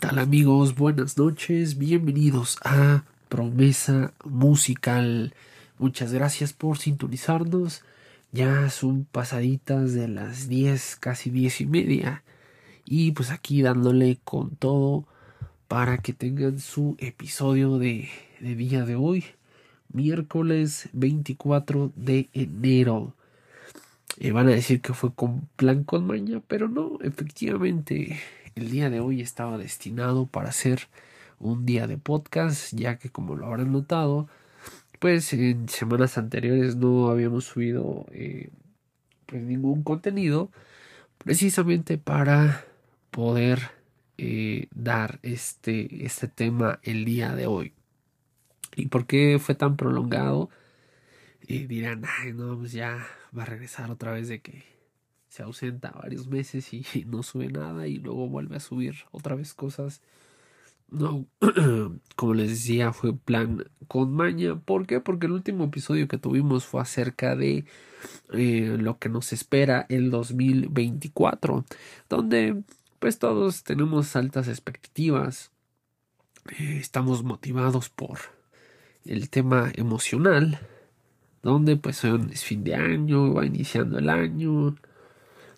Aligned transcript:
¿Qué 0.00 0.06
tal 0.06 0.18
amigos? 0.18 0.76
Buenas 0.76 1.18
noches, 1.18 1.76
bienvenidos 1.76 2.56
a 2.64 3.04
Promesa 3.28 4.14
Musical. 4.24 5.34
Muchas 5.76 6.14
gracias 6.14 6.54
por 6.54 6.78
sintonizarnos. 6.78 7.82
Ya 8.32 8.70
son 8.70 9.04
pasaditas 9.04 9.92
de 9.92 10.08
las 10.08 10.48
10, 10.48 10.96
casi 10.96 11.28
10 11.28 11.60
y 11.60 11.66
media. 11.66 12.22
Y 12.86 13.12
pues 13.12 13.30
aquí 13.30 13.60
dándole 13.60 14.18
con 14.24 14.56
todo 14.56 15.04
para 15.68 15.98
que 15.98 16.14
tengan 16.14 16.60
su 16.60 16.96
episodio 16.98 17.76
de, 17.76 18.08
de 18.40 18.54
día 18.54 18.86
de 18.86 18.96
hoy, 18.96 19.26
miércoles 19.92 20.88
24 20.94 21.92
de 21.94 22.30
enero. 22.32 23.14
Eh, 24.18 24.32
van 24.32 24.48
a 24.48 24.52
decir 24.52 24.80
que 24.80 24.94
fue 24.94 25.12
con 25.12 25.46
plan 25.56 25.84
con 25.84 26.06
maña, 26.06 26.40
pero 26.48 26.68
no, 26.70 26.98
efectivamente 27.02 28.18
el 28.60 28.70
día 28.70 28.90
de 28.90 29.00
hoy 29.00 29.20
estaba 29.20 29.58
destinado 29.58 30.26
para 30.26 30.52
ser 30.52 30.88
un 31.38 31.64
día 31.64 31.86
de 31.86 31.96
podcast, 31.98 32.74
ya 32.74 32.98
que 32.98 33.10
como 33.10 33.34
lo 33.34 33.46
habrán 33.46 33.72
notado, 33.72 34.28
pues 34.98 35.32
en 35.32 35.68
semanas 35.68 36.18
anteriores 36.18 36.76
no 36.76 37.08
habíamos 37.08 37.44
subido 37.44 38.06
eh, 38.12 38.50
pues 39.26 39.42
ningún 39.42 39.82
contenido, 39.82 40.50
precisamente 41.18 41.96
para 41.98 42.64
poder 43.10 43.70
eh, 44.18 44.68
dar 44.74 45.18
este, 45.22 46.04
este 46.04 46.28
tema 46.28 46.80
el 46.82 47.04
día 47.04 47.34
de 47.34 47.46
hoy. 47.46 47.72
¿Y 48.76 48.86
por 48.86 49.06
qué 49.06 49.38
fue 49.40 49.54
tan 49.54 49.76
prolongado? 49.76 50.50
Y 51.46 51.66
dirán, 51.66 52.04
ay, 52.20 52.34
no, 52.34 52.58
pues 52.58 52.72
ya 52.72 53.06
va 53.36 53.42
a 53.42 53.46
regresar 53.46 53.90
otra 53.90 54.12
vez 54.12 54.28
de 54.28 54.40
que 54.40 54.64
se 55.30 55.44
ausenta 55.44 55.92
varios 55.92 56.26
meses 56.26 56.74
y, 56.74 56.84
no 57.06 57.22
sube 57.22 57.48
nada 57.48 57.86
y 57.86 57.96
luego 57.96 58.28
vuelve 58.28 58.56
a 58.56 58.60
subir 58.60 58.96
otra 59.12 59.36
vez 59.36 59.54
cosas. 59.54 60.02
No, 60.90 61.24
como 62.16 62.34
les 62.34 62.50
decía, 62.50 62.92
fue 62.92 63.16
plan 63.16 63.64
con 63.86 64.12
maña. 64.12 64.58
¿Por 64.58 64.86
qué? 64.86 65.00
Porque 65.00 65.26
el 65.26 65.32
último 65.32 65.64
episodio 65.64 66.08
que 66.08 66.18
tuvimos 66.18 66.66
fue 66.66 66.82
acerca 66.82 67.36
de 67.36 67.64
eh, 68.32 68.76
lo 68.78 68.98
que 68.98 69.08
nos 69.08 69.32
espera 69.32 69.86
el 69.88 70.10
2024, 70.10 71.64
donde 72.08 72.62
pues 72.98 73.18
todos 73.20 73.62
tenemos 73.62 74.16
altas 74.16 74.48
expectativas, 74.48 75.52
eh, 76.58 76.78
estamos 76.80 77.22
motivados 77.22 77.88
por 77.88 78.18
el 79.04 79.30
tema 79.30 79.70
emocional, 79.76 80.58
donde 81.42 81.76
pues 81.76 82.02
es 82.04 82.44
fin 82.44 82.64
de 82.64 82.74
año, 82.74 83.32
va 83.32 83.46
iniciando 83.46 83.98
el 83.98 84.10
año, 84.10 84.74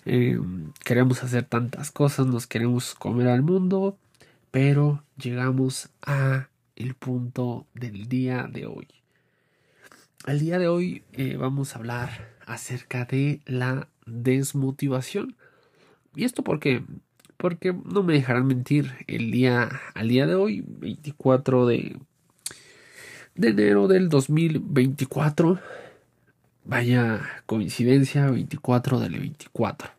eh, 0.04 0.38
queremos 0.84 1.22
hacer 1.22 1.44
tantas 1.44 1.90
cosas, 1.90 2.26
nos 2.26 2.46
queremos 2.46 2.94
comer 2.94 3.28
al 3.28 3.42
mundo, 3.42 3.96
pero 4.50 5.02
llegamos 5.16 5.90
a 6.02 6.48
el 6.74 6.94
punto 6.94 7.66
del 7.74 8.08
día 8.08 8.48
de 8.50 8.66
hoy. 8.66 8.88
Al 10.24 10.40
día 10.40 10.58
de 10.58 10.68
hoy 10.68 11.02
eh, 11.12 11.36
vamos 11.36 11.74
a 11.74 11.78
hablar 11.78 12.36
acerca 12.46 13.04
de 13.04 13.40
la 13.46 13.88
desmotivación. 14.06 15.36
¿Y 16.14 16.24
esto 16.24 16.42
por 16.42 16.58
qué? 16.58 16.82
Porque 17.36 17.72
no 17.72 18.02
me 18.02 18.14
dejarán 18.14 18.46
mentir, 18.46 18.92
el 19.06 19.30
día, 19.30 19.68
al 19.94 20.08
día 20.08 20.26
de 20.26 20.34
hoy, 20.34 20.64
24 20.66 21.66
de, 21.66 21.96
de 23.34 23.48
enero 23.48 23.88
del 23.88 24.08
2024, 24.08 25.60
Vaya 26.64 27.20
coincidencia, 27.46 28.30
24 28.30 29.00
del 29.00 29.18
24. 29.18 29.90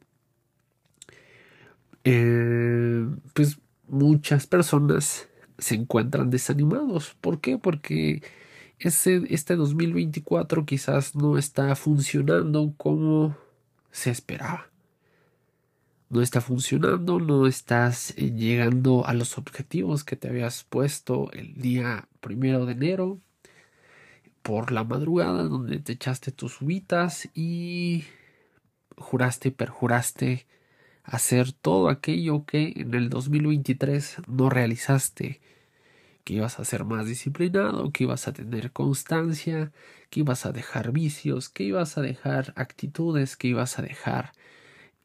Eh, 2.04 3.08
pues 3.34 3.60
muchas 3.88 4.48
personas 4.48 5.30
se 5.58 5.76
encuentran 5.76 6.30
desanimados. 6.30 7.16
¿Por 7.22 7.40
qué? 7.40 7.58
Porque 7.58 8.22
ese, 8.80 9.24
este 9.30 9.56
2024 9.56 10.66
quizás 10.66 11.16
no 11.16 11.38
está 11.38 11.76
funcionando 11.76 12.74
como 12.78 13.38
se 13.92 14.10
esperaba. 14.12 14.70
No 16.10 16.22
está 16.22 16.42
funcionando, 16.42 17.20
no 17.20 17.48
estás 17.48 18.12
eh, 18.18 18.32
llegando 18.32 19.06
a 19.08 19.14
los 19.14 19.38
objetivos 19.38 20.04
que 20.04 20.16
te 20.16 20.28
habías 20.30 20.64
puesto 20.64 21.32
el 21.32 21.56
día 21.56 22.08
primero 22.20 22.66
de 22.66 22.74
enero 22.74 23.20
por 24.44 24.72
la 24.72 24.84
madrugada 24.84 25.44
donde 25.44 25.80
te 25.80 25.94
echaste 25.94 26.32
tus 26.32 26.62
uvitas 26.62 27.30
y 27.34 28.04
juraste 28.98 29.50
y 29.50 29.52
perjuraste 29.52 30.46
hacer 31.04 31.52
todo 31.52 31.90
aquello 31.90 32.46
que 32.46 32.74
en 32.76 32.94
el 32.94 33.10
2023 33.10 34.18
no 34.28 34.50
realizaste, 34.50 35.42
que 36.24 36.36
ibas 36.36 36.60
a 36.60 36.66
ser 36.66 36.86
más 36.86 37.06
disciplinado, 37.06 37.92
que 37.92 38.06
ibas 38.06 38.28
a 38.28 38.34
tener 38.34 38.72
constancia, 38.72 39.72
que 40.10 40.22
ibas 40.22 40.46
a 40.46 40.54
dejar 40.54 40.92
vicios, 40.92 41.50
que 41.50 41.64
ibas 41.64 41.98
a 41.98 42.02
dejar 42.02 42.54
actitudes, 42.56 43.36
que 43.36 43.50
ibas 43.50 43.78
a 43.78 43.82
dejar 43.82 44.32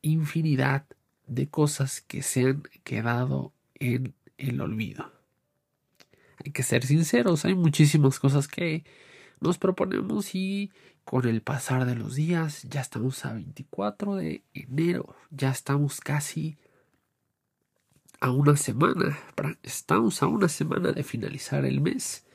infinidad 0.01 0.87
de 1.27 1.49
cosas 1.49 2.01
que 2.01 2.23
se 2.23 2.47
han 2.47 2.63
quedado 2.85 3.53
en 3.75 4.15
el 4.37 4.61
olvido. 4.61 5.13
Hay 6.45 6.53
que 6.53 6.63
ser 6.63 6.85
sinceros, 6.85 7.45
hay 7.45 7.57
muchísimas 7.57 8.21
cosas 8.21 8.47
que 8.47 8.85
nos 9.41 9.59
proponemos 9.59 10.35
y 10.35 10.71
con 11.09 11.27
el 11.27 11.41
pasar 11.41 11.87
de 11.87 11.95
los 11.95 12.17
días 12.17 12.65
ya 12.65 12.83
estamos 12.83 13.25
a 13.25 13.33
24 13.33 14.17
de 14.17 14.43
enero, 14.53 15.17
ya 15.31 15.51
estamos 15.51 16.03
casi 16.03 16.59
a 18.21 18.31
una 18.31 18.59
semana, 18.59 19.19
estamos 19.63 20.23
a 20.23 20.27
una 20.27 20.51
semana 20.51 20.93
de 20.93 21.03
finalizar 21.05 21.65
el 21.65 21.81
mes 21.81 22.27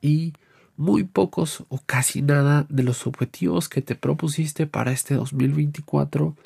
y 0.00 0.32
muy 0.76 1.04
pocos 1.04 1.66
o 1.68 1.78
casi 1.86 2.20
nada 2.20 2.66
de 2.68 2.82
los 2.82 3.06
objetivos 3.06 3.68
que 3.68 3.80
te 3.80 3.94
propusiste 3.94 4.66
para 4.66 4.90
este 4.90 5.14
2024 5.14 6.36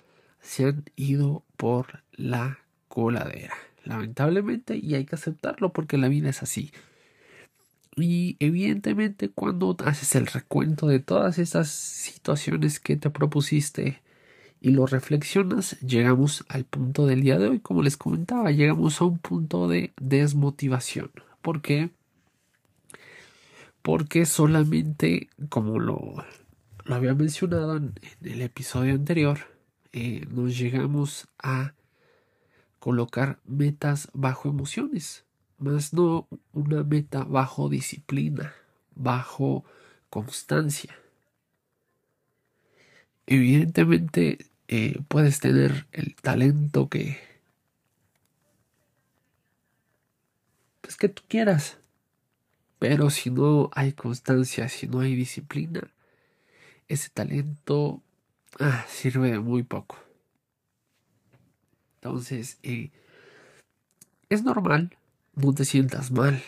se 0.42 0.66
han 0.66 0.84
ido 0.96 1.44
por 1.56 2.02
la 2.12 2.58
coladera. 2.88 3.54
Lamentablemente, 3.84 4.76
y 4.76 4.96
hay 4.96 5.06
que 5.06 5.14
aceptarlo 5.14 5.72
porque 5.72 5.96
la 5.96 6.08
vida 6.08 6.28
es 6.28 6.42
así. 6.42 6.72
Y 7.96 8.36
evidentemente 8.40 9.28
cuando 9.28 9.76
haces 9.84 10.14
el 10.14 10.26
recuento 10.26 10.86
de 10.86 11.00
todas 11.00 11.38
esas 11.38 11.68
situaciones 11.68 12.80
que 12.80 12.96
te 12.96 13.10
propusiste 13.10 14.02
y 14.60 14.70
lo 14.70 14.86
reflexionas, 14.86 15.78
llegamos 15.80 16.44
al 16.48 16.64
punto 16.64 17.06
del 17.06 17.20
día 17.22 17.38
de 17.38 17.48
hoy, 17.48 17.60
como 17.60 17.82
les 17.82 17.96
comentaba, 17.96 18.50
llegamos 18.50 19.00
a 19.00 19.04
un 19.04 19.18
punto 19.18 19.68
de 19.68 19.92
desmotivación. 20.00 21.10
¿Por 21.42 21.60
qué? 21.60 21.90
Porque 23.82 24.24
solamente, 24.24 25.28
como 25.48 25.78
lo, 25.80 26.24
lo 26.84 26.94
había 26.94 27.14
mencionado 27.14 27.76
en, 27.76 27.94
el 28.22 28.40
episodio 28.40 28.94
anterior, 28.94 29.38
eh, 29.92 30.26
nos 30.30 30.56
llegamos 30.56 31.28
a 31.42 31.74
colocar 32.78 33.40
metas 33.44 34.08
bajo 34.14 34.48
emociones 34.48 35.24
más 35.62 35.92
no 35.92 36.28
una 36.52 36.82
meta 36.82 37.24
bajo 37.24 37.68
disciplina, 37.68 38.54
bajo 38.94 39.64
constancia. 40.10 40.98
Evidentemente 43.26 44.46
eh, 44.68 45.00
puedes 45.08 45.38
tener 45.40 45.86
el 45.92 46.16
talento 46.16 46.88
que 46.88 47.18
pues 50.80 50.96
que 50.96 51.08
tú 51.08 51.22
quieras, 51.28 51.78
pero 52.78 53.10
si 53.10 53.30
no 53.30 53.70
hay 53.74 53.92
constancia, 53.92 54.68
si 54.68 54.88
no 54.88 55.00
hay 55.00 55.14
disciplina, 55.14 55.92
ese 56.88 57.08
talento 57.10 58.02
ah, 58.58 58.84
sirve 58.88 59.30
de 59.30 59.38
muy 59.38 59.62
poco. 59.62 59.98
Entonces, 61.96 62.58
eh, 62.64 62.90
es 64.28 64.42
normal 64.42 64.96
no 65.34 65.52
te 65.52 65.64
sientas 65.64 66.10
mal. 66.10 66.42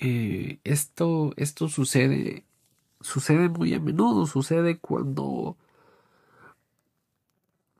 Eh, 0.00 0.60
esto, 0.64 1.32
esto 1.36 1.68
sucede, 1.68 2.44
sucede 3.00 3.48
muy 3.48 3.74
a 3.74 3.80
menudo, 3.80 4.26
sucede 4.26 4.78
cuando, 4.78 5.56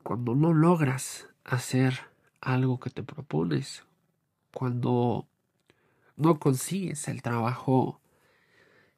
cuando 0.03 0.35
no 0.35 0.53
logras 0.53 1.27
hacer 1.43 1.99
algo 2.41 2.79
que 2.79 2.89
te 2.89 3.03
propones, 3.03 3.83
cuando 4.53 5.27
no 6.15 6.39
consigues 6.39 7.07
el 7.07 7.21
trabajo 7.21 8.01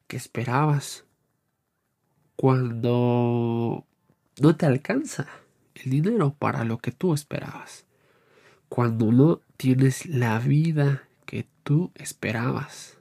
que 0.08 0.18
esperabas, 0.18 1.06
cuando 2.36 3.86
no 4.42 4.56
te 4.56 4.66
alcanza 4.66 5.28
el 5.76 5.92
dinero 5.92 6.34
para 6.34 6.64
lo 6.64 6.78
que 6.78 6.92
tú 6.92 7.14
esperabas, 7.14 7.86
cuando 8.70 9.12
no 9.12 9.42
tienes 9.58 10.06
la 10.06 10.40
vida 10.40 11.09
tú 11.70 11.92
esperabas. 11.94 12.98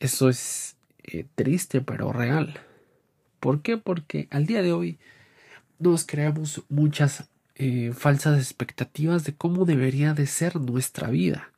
Eso 0.00 0.28
es 0.28 0.76
eh, 1.02 1.24
triste 1.34 1.80
pero 1.80 2.12
real. 2.12 2.60
¿Por 3.40 3.62
qué? 3.62 3.78
Porque 3.78 4.28
al 4.30 4.44
día 4.44 4.60
de 4.60 4.74
hoy 4.74 4.98
nos 5.78 6.04
creamos 6.04 6.62
muchas 6.68 7.30
eh, 7.54 7.92
falsas 7.94 8.38
expectativas 8.38 9.24
de 9.24 9.34
cómo 9.34 9.64
debería 9.64 10.12
de 10.12 10.26
ser 10.26 10.56
nuestra 10.56 11.08
vida. 11.08 11.54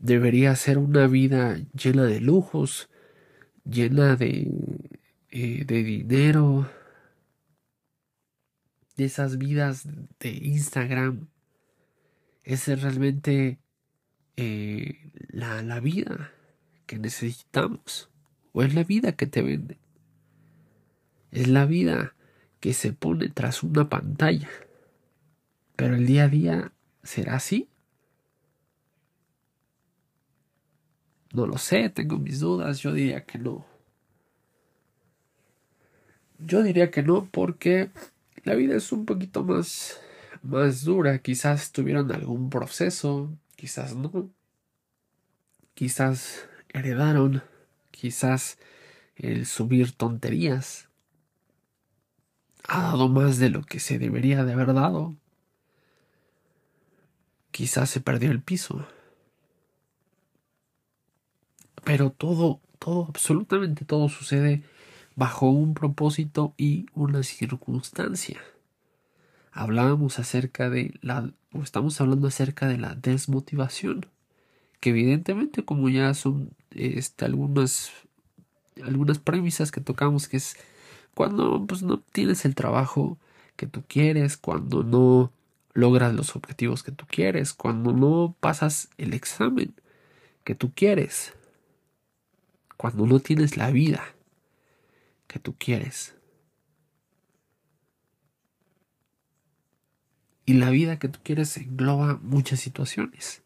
Debería 0.00 0.56
ser 0.56 0.78
una 0.78 1.06
vida 1.06 1.60
llena 1.80 2.02
de 2.02 2.18
lujos, 2.20 2.90
llena 3.64 4.16
de, 4.16 4.50
eh, 5.30 5.64
de 5.64 5.84
dinero, 5.84 6.68
de 8.96 9.04
esas 9.04 9.38
vidas 9.38 9.86
de 10.18 10.30
Instagram. 10.30 11.28
Es 12.44 12.66
realmente 12.66 13.58
eh, 14.36 15.10
la, 15.28 15.62
la 15.62 15.80
vida 15.80 16.32
que 16.86 16.98
necesitamos. 16.98 18.10
O 18.52 18.62
es 18.62 18.74
la 18.74 18.84
vida 18.84 19.12
que 19.12 19.26
te 19.26 19.42
venden. 19.42 19.78
Es 21.30 21.48
la 21.48 21.64
vida 21.64 22.14
que 22.60 22.74
se 22.74 22.92
pone 22.92 23.28
tras 23.28 23.62
una 23.62 23.88
pantalla. 23.88 24.48
Pero 25.76 25.96
el 25.96 26.06
día 26.06 26.24
a 26.24 26.28
día 26.28 26.72
será 27.02 27.36
así. 27.36 27.68
No 31.32 31.46
lo 31.46 31.56
sé, 31.56 31.88
tengo 31.88 32.18
mis 32.18 32.40
dudas, 32.40 32.80
yo 32.80 32.92
diría 32.92 33.24
que 33.24 33.38
no. 33.38 33.64
Yo 36.38 36.62
diría 36.62 36.90
que 36.90 37.02
no 37.02 37.26
porque 37.30 37.90
la 38.44 38.54
vida 38.54 38.76
es 38.76 38.92
un 38.92 39.06
poquito 39.06 39.42
más 39.42 39.98
más 40.42 40.84
dura, 40.84 41.18
quizás 41.20 41.72
tuvieron 41.72 42.12
algún 42.12 42.50
proceso, 42.50 43.30
quizás 43.56 43.94
no. 43.94 44.30
Quizás 45.74 46.48
heredaron, 46.68 47.42
quizás 47.90 48.58
el 49.16 49.46
subir 49.46 49.92
tonterías 49.92 50.88
ha 52.68 52.82
dado 52.82 53.08
más 53.08 53.38
de 53.38 53.50
lo 53.50 53.62
que 53.62 53.80
se 53.80 53.98
debería 53.98 54.44
de 54.44 54.52
haber 54.52 54.74
dado. 54.74 55.16
Quizás 57.50 57.90
se 57.90 58.00
perdió 58.00 58.30
el 58.30 58.42
piso. 58.42 58.86
Pero 61.84 62.10
todo, 62.10 62.60
todo, 62.78 63.06
absolutamente 63.08 63.84
todo 63.84 64.08
sucede 64.08 64.62
bajo 65.16 65.50
un 65.50 65.74
propósito 65.74 66.54
y 66.56 66.86
una 66.94 67.22
circunstancia. 67.22 68.40
Hablábamos 69.52 70.18
acerca 70.18 70.70
de 70.70 70.94
la, 71.02 71.30
o 71.52 71.62
estamos 71.62 72.00
hablando 72.00 72.28
acerca 72.28 72.66
de 72.66 72.78
la 72.78 72.94
desmotivación, 72.94 74.06
que 74.80 74.90
evidentemente 74.90 75.64
como 75.64 75.88
ya 75.88 76.14
son 76.14 76.50
este, 76.70 77.24
algunas, 77.24 77.92
algunas 78.82 79.18
premisas 79.18 79.70
que 79.70 79.80
tocamos, 79.80 80.26
que 80.26 80.38
es 80.38 80.56
cuando 81.14 81.66
pues, 81.66 81.82
no 81.82 81.98
tienes 82.00 82.44
el 82.44 82.54
trabajo 82.54 83.18
que 83.56 83.66
tú 83.66 83.82
quieres, 83.86 84.36
cuando 84.36 84.82
no 84.82 85.30
logras 85.74 86.14
los 86.14 86.34
objetivos 86.36 86.82
que 86.82 86.92
tú 86.92 87.04
quieres, 87.08 87.52
cuando 87.52 87.92
no 87.92 88.34
pasas 88.40 88.88
el 88.98 89.14
examen 89.14 89.74
que 90.44 90.54
tú 90.54 90.72
quieres, 90.74 91.34
cuando 92.76 93.06
no 93.06 93.20
tienes 93.20 93.56
la 93.56 93.70
vida 93.70 94.02
que 95.26 95.38
tú 95.38 95.54
quieres. 95.58 96.14
Y 100.44 100.54
la 100.54 100.70
vida 100.70 100.98
que 100.98 101.08
tú 101.08 101.20
quieres 101.22 101.56
engloba 101.56 102.18
muchas 102.22 102.60
situaciones. 102.60 103.42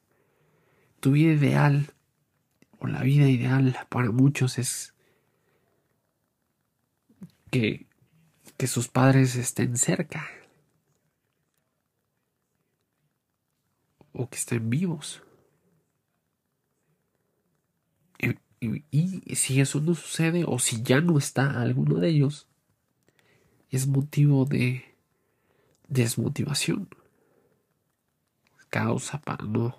Tu 1.00 1.12
vida 1.12 1.32
ideal, 1.32 1.92
o 2.78 2.86
la 2.86 3.02
vida 3.02 3.28
ideal 3.28 3.76
para 3.88 4.10
muchos 4.10 4.58
es 4.58 4.94
que, 7.50 7.86
que 8.56 8.66
sus 8.66 8.88
padres 8.88 9.36
estén 9.36 9.76
cerca. 9.76 10.26
O 14.12 14.28
que 14.30 14.36
estén 14.36 14.70
vivos. 14.70 15.22
y, 18.60 19.34
si 19.36 19.60
eso 19.60 19.80
no 19.80 19.94
sucede, 19.94 20.44
o 20.46 20.58
si 20.58 20.82
ya 20.82 21.00
no 21.00 21.18
está 21.18 21.60
alguno 21.60 21.96
de 21.96 22.08
ellos, 22.08 22.48
es 23.70 23.86
motivo 23.86 24.44
de 24.44 24.95
desmotivación. 25.88 26.88
Causa 28.70 29.20
para 29.20 29.44
no 29.44 29.76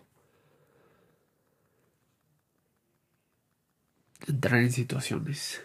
entrar 4.27 4.61
en 4.61 4.71
situaciones. 4.71 5.61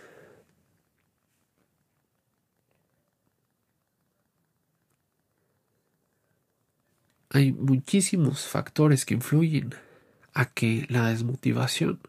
Hay 7.30 7.52
muchísimos 7.52 8.46
factores 8.46 9.06
que 9.06 9.14
influyen 9.14 9.74
a 10.34 10.46
que 10.46 10.86
la 10.90 11.08
desmotivación 11.08 12.00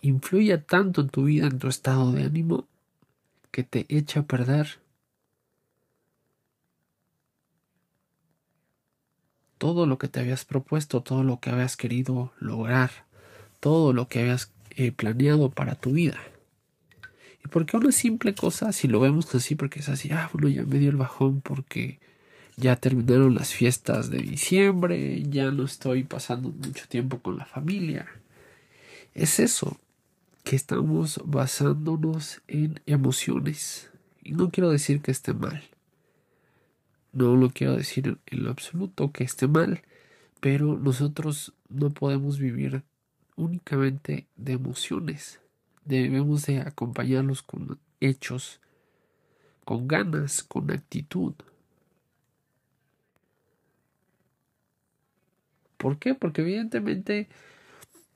influya 0.00 0.64
tanto 0.64 1.02
en 1.02 1.08
tu 1.08 1.24
vida, 1.24 1.46
en 1.46 1.58
tu 1.58 1.68
estado 1.68 2.12
de 2.12 2.24
ánimo, 2.24 2.66
que 3.50 3.64
te 3.64 3.86
echa 3.88 4.20
a 4.20 4.26
perder 4.26 4.80
todo 9.58 9.86
lo 9.86 9.98
que 9.98 10.08
te 10.08 10.20
habías 10.20 10.44
propuesto, 10.44 11.02
todo 11.02 11.22
lo 11.22 11.40
que 11.40 11.50
habías 11.50 11.76
querido 11.76 12.32
lograr, 12.38 12.90
todo 13.60 13.92
lo 13.92 14.08
que 14.08 14.20
habías 14.20 14.52
eh, 14.70 14.92
planeado 14.92 15.50
para 15.50 15.74
tu 15.74 15.92
vida. 15.92 16.18
¿Y 17.44 17.48
por 17.48 17.66
qué 17.66 17.76
una 17.76 17.92
simple 17.92 18.34
cosa, 18.34 18.72
si 18.72 18.88
lo 18.88 19.00
vemos 19.00 19.34
así, 19.34 19.54
porque 19.54 19.80
es 19.80 19.88
así, 19.88 20.10
ah, 20.12 20.28
bueno, 20.32 20.48
ya 20.48 20.64
me 20.64 20.78
dio 20.78 20.90
el 20.90 20.96
bajón 20.96 21.40
porque 21.40 21.98
ya 22.56 22.76
terminaron 22.76 23.34
las 23.34 23.52
fiestas 23.52 24.10
de 24.10 24.18
diciembre, 24.18 25.22
ya 25.28 25.50
no 25.50 25.64
estoy 25.64 26.04
pasando 26.04 26.50
mucho 26.50 26.86
tiempo 26.88 27.18
con 27.18 27.36
la 27.36 27.44
familia. 27.44 28.06
Es 29.14 29.38
eso, 29.40 29.78
que 30.44 30.56
estamos 30.56 31.20
basándonos 31.24 32.42
en 32.48 32.80
emociones. 32.86 33.90
Y 34.22 34.32
no 34.32 34.50
quiero 34.50 34.70
decir 34.70 35.00
que 35.00 35.10
esté 35.10 35.34
mal. 35.34 35.62
No 37.16 37.34
lo 37.34 37.48
quiero 37.48 37.74
decir 37.74 38.18
en 38.26 38.44
lo 38.44 38.50
absoluto 38.50 39.10
que 39.10 39.24
esté 39.24 39.48
mal, 39.48 39.80
pero 40.38 40.76
nosotros 40.76 41.54
no 41.70 41.88
podemos 41.88 42.38
vivir 42.38 42.82
únicamente 43.36 44.26
de 44.36 44.52
emociones. 44.52 45.40
Debemos 45.86 46.44
de 46.44 46.60
acompañarlos 46.60 47.42
con 47.42 47.78
hechos, 48.00 48.60
con 49.64 49.88
ganas, 49.88 50.42
con 50.42 50.70
actitud. 50.70 51.32
¿Por 55.78 55.98
qué? 55.98 56.14
Porque 56.14 56.42
evidentemente 56.42 57.28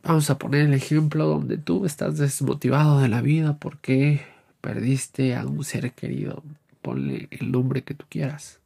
vamos 0.02 0.28
a 0.28 0.36
poner 0.36 0.66
el 0.66 0.74
ejemplo 0.74 1.26
donde 1.26 1.56
tú 1.56 1.86
estás 1.86 2.18
desmotivado 2.18 3.00
de 3.00 3.08
la 3.08 3.22
vida 3.22 3.56
porque 3.58 4.20
perdiste 4.60 5.36
a 5.36 5.46
un 5.46 5.64
ser 5.64 5.90
querido. 5.92 6.42
Ponle 6.82 7.28
el 7.30 7.50
nombre 7.50 7.82
que 7.82 7.94
tú 7.94 8.04
quieras 8.10 8.59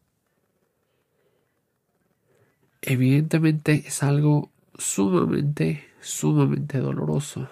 evidentemente 2.87 3.85
es 3.87 4.03
algo 4.03 4.51
sumamente, 4.77 5.89
sumamente 6.01 6.79
doloroso. 6.79 7.49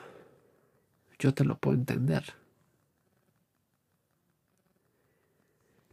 Yo 1.19 1.33
te 1.33 1.45
lo 1.45 1.59
puedo 1.59 1.77
entender. 1.77 2.35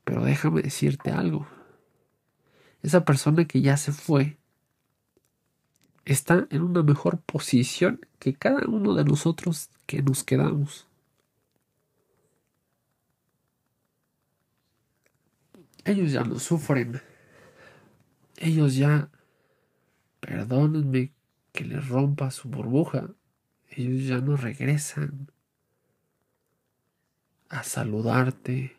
Pero 0.03 0.23
déjame 0.23 0.61
decirte 0.61 1.11
algo. 1.11 1.47
Esa 2.81 3.05
persona 3.05 3.45
que 3.45 3.61
ya 3.61 3.77
se 3.77 3.91
fue 3.91 4.37
está 6.05 6.47
en 6.49 6.61
una 6.61 6.83
mejor 6.83 7.19
posición 7.21 8.05
que 8.17 8.33
cada 8.33 8.67
uno 8.67 8.93
de 8.95 9.05
nosotros 9.05 9.69
que 9.85 10.01
nos 10.01 10.23
quedamos. 10.23 10.87
Ellos 15.85 16.11
ya 16.11 16.23
no 16.23 16.39
sufren. 16.39 17.01
Ellos 18.37 18.75
ya 18.75 19.09
Perdónenme 20.19 21.13
que 21.51 21.65
les 21.65 21.87
rompa 21.87 22.31
su 22.31 22.49
burbuja. 22.49 23.09
Ellos 23.69 24.05
ya 24.05 24.19
no 24.19 24.35
regresan 24.35 25.31
a 27.49 27.63
saludarte. 27.63 28.75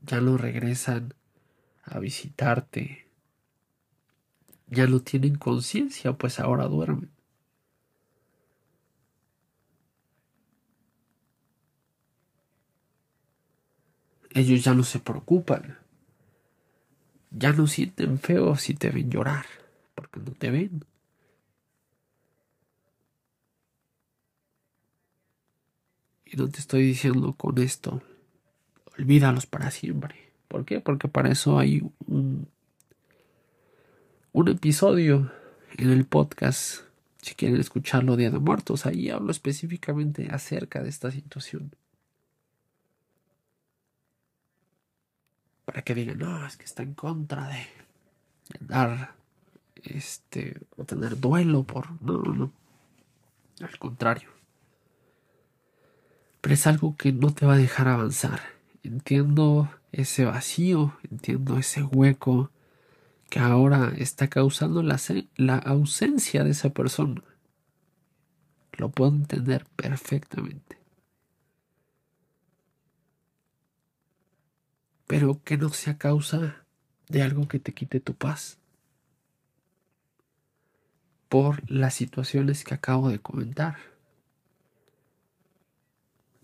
Ya 0.00 0.20
no 0.20 0.36
regresan 0.36 1.14
a 1.84 1.98
visitarte. 1.98 3.06
Ya 4.68 4.86
no 4.86 5.00
tienen 5.00 5.36
conciencia, 5.36 6.14
pues 6.14 6.40
ahora 6.40 6.66
duermen. 6.66 7.10
Ellos 14.30 14.64
ya 14.64 14.72
no 14.72 14.82
se 14.82 14.98
preocupan 14.98 15.81
ya 17.34 17.52
no 17.52 17.66
sienten 17.66 18.18
feo 18.18 18.56
si 18.56 18.74
te 18.74 18.90
ven 18.90 19.10
llorar, 19.10 19.46
porque 19.94 20.20
no 20.20 20.32
te 20.32 20.50
ven. 20.50 20.84
Y 26.24 26.36
no 26.36 26.48
te 26.48 26.60
estoy 26.60 26.82
diciendo 26.82 27.34
con 27.34 27.58
esto 27.58 28.02
olvídalos 28.98 29.46
para 29.46 29.70
siempre. 29.70 30.14
¿Por 30.48 30.64
qué? 30.64 30.80
Porque 30.80 31.08
para 31.08 31.30
eso 31.30 31.58
hay 31.58 31.82
un, 32.06 32.48
un 34.32 34.48
episodio 34.48 35.32
en 35.76 35.90
el 35.90 36.04
podcast. 36.04 36.82
Si 37.20 37.34
quieren 37.34 37.60
escucharlo 37.60 38.16
Día 38.16 38.30
de 38.30 38.38
Muertos, 38.38 38.84
ahí 38.86 39.08
hablo 39.10 39.30
específicamente 39.30 40.28
acerca 40.30 40.82
de 40.82 40.88
esta 40.88 41.10
situación. 41.10 41.74
Para 45.64 45.82
que 45.82 45.94
digan, 45.94 46.18
no, 46.18 46.46
es 46.46 46.56
que 46.56 46.64
está 46.64 46.82
en 46.82 46.94
contra 46.94 47.48
de 47.48 47.66
dar 48.60 49.14
este 49.82 50.60
o 50.76 50.84
tener 50.84 51.18
duelo 51.18 51.64
por 51.64 52.00
no, 52.02 52.22
no, 52.22 52.34
no. 52.34 52.52
Al 53.60 53.78
contrario. 53.78 54.28
Pero 56.40 56.54
es 56.54 56.66
algo 56.66 56.96
que 56.96 57.12
no 57.12 57.32
te 57.32 57.46
va 57.46 57.54
a 57.54 57.58
dejar 57.58 57.88
avanzar. 57.88 58.40
Entiendo 58.82 59.70
ese 59.92 60.24
vacío, 60.24 60.96
entiendo 61.08 61.56
ese 61.58 61.82
hueco 61.84 62.50
que 63.30 63.38
ahora 63.38 63.92
está 63.96 64.28
causando 64.28 64.82
la, 64.82 65.00
la 65.36 65.56
ausencia 65.56 66.42
de 66.42 66.50
esa 66.50 66.70
persona. 66.70 67.22
Lo 68.72 68.88
puedo 68.88 69.12
entender 69.12 69.64
perfectamente. 69.76 70.81
Pero 75.06 75.42
que 75.44 75.56
no 75.56 75.68
sea 75.70 75.98
causa 75.98 76.64
de 77.08 77.22
algo 77.22 77.48
que 77.48 77.58
te 77.58 77.74
quite 77.74 78.00
tu 78.00 78.14
paz. 78.14 78.58
Por 81.28 81.70
las 81.70 81.94
situaciones 81.94 82.64
que 82.64 82.74
acabo 82.74 83.08
de 83.08 83.18
comentar. 83.18 83.76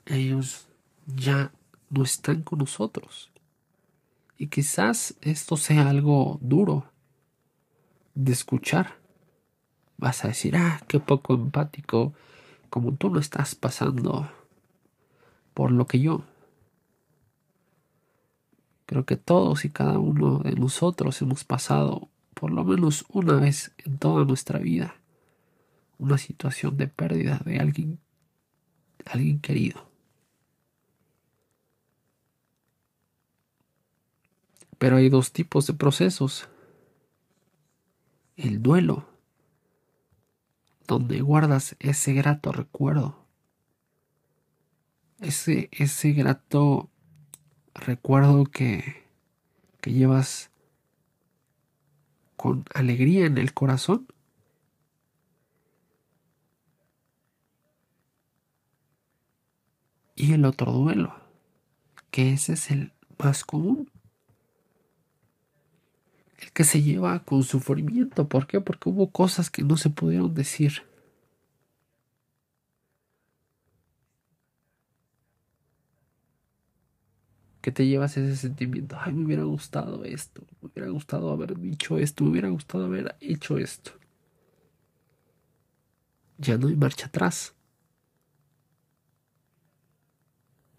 Ellos 0.06 0.66
ya 1.06 1.52
no 1.90 2.02
están 2.02 2.42
con 2.42 2.60
nosotros. 2.60 3.30
Y 4.36 4.46
quizás 4.46 5.14
esto 5.20 5.56
sea 5.56 5.88
algo 5.88 6.38
duro 6.40 6.90
de 8.14 8.32
escuchar. 8.32 8.96
Vas 9.96 10.24
a 10.24 10.28
decir, 10.28 10.56
ah, 10.56 10.80
qué 10.86 11.00
poco 11.00 11.34
empático, 11.34 12.14
como 12.70 12.94
tú 12.94 13.10
no 13.10 13.18
estás 13.18 13.54
pasando 13.54 14.30
por 15.54 15.72
lo 15.72 15.86
que 15.86 15.98
yo. 15.98 16.22
Creo 18.88 19.04
que 19.04 19.18
todos 19.18 19.66
y 19.66 19.68
cada 19.68 19.99
uno 19.99 20.38
de 20.38 20.52
nosotros 20.52 21.21
hemos 21.21 21.45
pasado 21.45 22.09
por 22.33 22.50
lo 22.50 22.64
menos 22.64 23.04
una 23.11 23.35
vez 23.35 23.75
en 23.85 23.99
toda 23.99 24.25
nuestra 24.25 24.59
vida 24.61 24.95
una 25.99 26.16
situación 26.16 26.78
de 26.78 26.88
pérdida 26.88 27.38
de 27.45 27.59
alguien, 27.59 27.99
alguien 29.04 29.40
querido. 29.40 29.90
Pero 34.78 34.97
hay 34.97 35.11
dos 35.11 35.33
tipos 35.33 35.66
de 35.66 35.75
procesos. 35.75 36.49
El 38.37 38.62
duelo, 38.62 39.07
donde 40.87 41.21
guardas 41.21 41.76
ese 41.78 42.14
grato 42.14 42.52
recuerdo. 42.52 43.26
Ese, 45.21 45.68
ese 45.73 46.12
grato 46.12 46.88
recuerdo 47.80 48.44
que, 48.44 49.04
que 49.80 49.92
llevas 49.92 50.50
con 52.37 52.64
alegría 52.75 53.26
en 53.26 53.38
el 53.38 53.52
corazón. 53.52 54.06
Y 60.14 60.32
el 60.32 60.44
otro 60.44 60.73
duelo, 60.73 61.14
que 62.11 62.32
ese 62.32 62.54
es 62.54 62.70
el 62.70 62.92
más 63.18 63.44
común 63.44 63.88
el 66.40 66.52
que 66.52 66.64
se 66.64 66.82
lleva 66.82 67.25
con 67.25 67.42
sufrimiento. 67.42 68.28
¿Por 68.28 68.47
qué? 68.47 68.61
Porque 68.61 68.88
hubo 68.88 69.11
cosas 69.11 69.50
que 69.50 69.62
no 69.62 69.76
se 69.76 69.90
pudieron 69.90 70.35
decir. 70.35 70.88
Que 77.68 77.72
te 77.72 77.87
llevas 77.87 78.16
ese 78.16 78.34
sentimiento. 78.34 78.96
Ay, 78.98 79.12
me 79.12 79.26
hubiera 79.26 79.42
gustado 79.42 80.02
esto. 80.06 80.42
Me 80.62 80.70
hubiera 80.70 80.88
gustado 80.88 81.30
haber 81.30 81.54
dicho 81.58 81.98
esto. 81.98 82.25
Me 82.25 82.30
hubiera 82.30 82.48
gustado 82.48 82.87
haber 82.87 83.14
hecho 83.20 83.58
esto. 83.58 83.90
Ya 86.38 86.56
no 86.56 86.68
hay 86.68 86.76
marcha 86.76 87.08
atrás. 87.08 87.54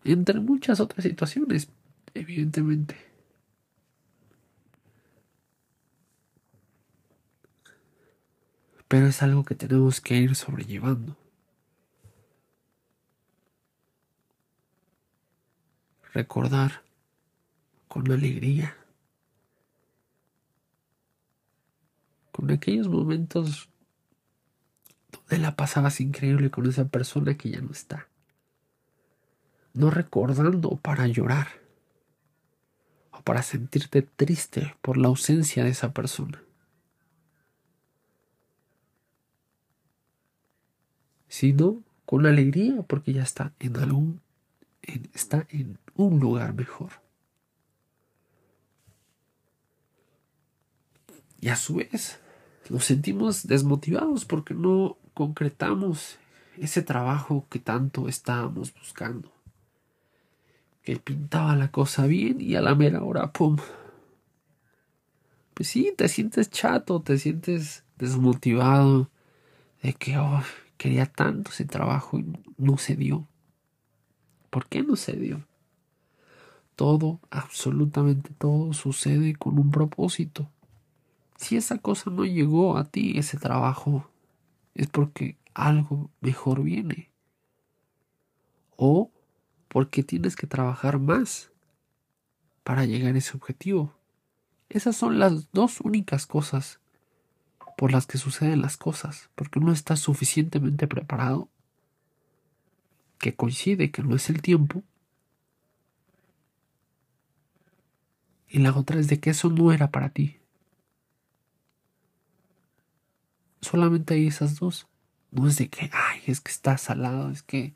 Entre 0.04 0.40
muchas 0.40 0.80
otras 0.80 1.04
situaciones, 1.04 1.70
evidentemente. 2.16 2.96
pero 8.88 9.06
es 9.06 9.22
algo 9.22 9.44
que 9.44 9.54
tenemos 9.54 10.02
que 10.02 10.18
ir 10.18 10.34
sobrellevando. 10.34 11.16
Recordar 16.14 16.84
con 17.88 18.12
alegría, 18.12 18.76
con 22.32 22.52
aquellos 22.52 22.88
momentos 22.88 23.70
donde 25.12 25.38
la 25.38 25.56
pasabas 25.56 26.02
increíble 26.02 26.50
con 26.52 26.68
esa 26.68 26.88
persona 26.88 27.36
que 27.36 27.50
ya 27.50 27.62
no 27.62 27.72
está. 27.72 28.08
No 29.74 29.92
recordando 29.92 30.78
para 30.78 31.08
llorar 31.08 31.48
o 33.12 33.22
para 33.22 33.44
sentirte 33.44 34.02
triste 34.02 34.76
por 34.82 34.98
la 34.98 35.08
ausencia 35.08 35.64
de 35.64 35.70
esa 35.70 35.94
persona. 35.94 36.42
sino 41.30 41.84
con 42.06 42.26
alegría 42.26 42.82
porque 42.82 43.14
ya 43.14 43.24
está 43.24 43.54
en 43.60 43.78
algún 43.78 44.20
está 45.14 45.46
en 45.50 45.78
un 46.04 46.20
lugar 46.20 46.54
mejor. 46.54 46.92
Y 51.42 51.50
a 51.50 51.56
su 51.56 51.76
vez 51.76 52.20
nos 52.70 52.86
sentimos 52.86 53.48
desmotivados 53.48 54.26
porque 54.26 54.54
no 54.54 54.98
concretamos 55.14 56.18
ese 56.58 56.82
trabajo 56.82 57.46
que 57.50 57.60
tanto 57.60 58.08
estábamos 58.08 58.74
buscando. 58.74 59.32
Que 60.84 60.98
pintaba 60.98 61.56
la 61.56 61.72
cosa 61.72 62.08
bien 62.08 62.42
y 62.42 62.56
a 62.56 62.62
la 62.62 62.76
mera 62.76 63.04
hora, 63.04 63.32
¡pum! 63.32 63.58
Pues 65.54 65.70
sí, 65.70 65.94
te 65.98 66.08
sientes 66.08 66.50
chato, 66.50 67.02
te 67.02 67.18
sientes 67.18 67.84
desmotivado 67.98 69.10
de 69.82 69.94
que, 69.94 70.18
oh, 70.18 70.42
Quería 70.80 71.08
tanto 71.08 71.52
ese 71.52 71.66
trabajo 71.66 72.18
y 72.18 72.26
no 72.58 72.78
se 72.78 72.96
dio. 72.96 73.28
¿Por 74.50 74.68
qué 74.68 74.82
no 74.82 74.96
se 74.96 75.12
dio? 75.12 75.46
Todo, 76.80 77.20
absolutamente 77.30 78.30
todo 78.38 78.72
sucede 78.72 79.36
con 79.36 79.60
un 79.60 79.70
propósito. 79.70 80.50
Si 81.36 81.58
esa 81.58 81.78
cosa 81.78 82.10
no 82.10 82.24
llegó 82.24 82.78
a 82.78 82.86
ti, 82.86 83.18
ese 83.18 83.38
trabajo, 83.38 84.10
es 84.76 84.88
porque 84.88 85.36
algo 85.54 86.10
mejor 86.22 86.64
viene. 86.64 87.12
O 88.78 89.12
porque 89.68 90.04
tienes 90.04 90.38
que 90.38 90.48
trabajar 90.48 91.00
más 91.00 91.52
para 92.64 92.86
llegar 92.86 93.14
a 93.14 93.18
ese 93.18 93.36
objetivo. 93.36 93.94
Esas 94.70 94.96
son 94.96 95.20
las 95.20 95.52
dos 95.52 95.82
únicas 95.82 96.26
cosas 96.26 96.80
por 97.76 97.92
las 97.92 98.08
que 98.08 98.18
suceden 98.18 98.62
las 98.62 98.78
cosas, 98.78 99.30
porque 99.36 99.60
uno 99.60 99.74
está 99.74 99.98
suficientemente 99.98 100.88
preparado, 100.88 101.50
que 103.18 103.36
coincide 103.36 103.92
que 103.92 104.02
no 104.02 104.16
es 104.16 104.30
el 104.30 104.42
tiempo, 104.42 104.82
y 108.50 108.60
la 108.60 108.76
otra 108.76 109.00
es 109.00 109.08
de 109.08 109.20
que 109.20 109.30
eso 109.30 109.50
no 109.50 109.72
era 109.72 109.92
para 109.92 110.10
ti. 110.10 110.38
Solamente 113.62 114.16
hay 114.16 114.28
esas 114.28 114.60
dos. 114.60 114.88
No 115.32 115.48
es 115.48 115.58
de 115.58 115.70
que, 115.70 115.90
ay, 115.94 116.22
es 116.26 116.42
que 116.42 116.52
estás 116.52 116.90
al 116.90 117.04
lado, 117.04 117.30
es 117.30 117.44
que 117.44 117.76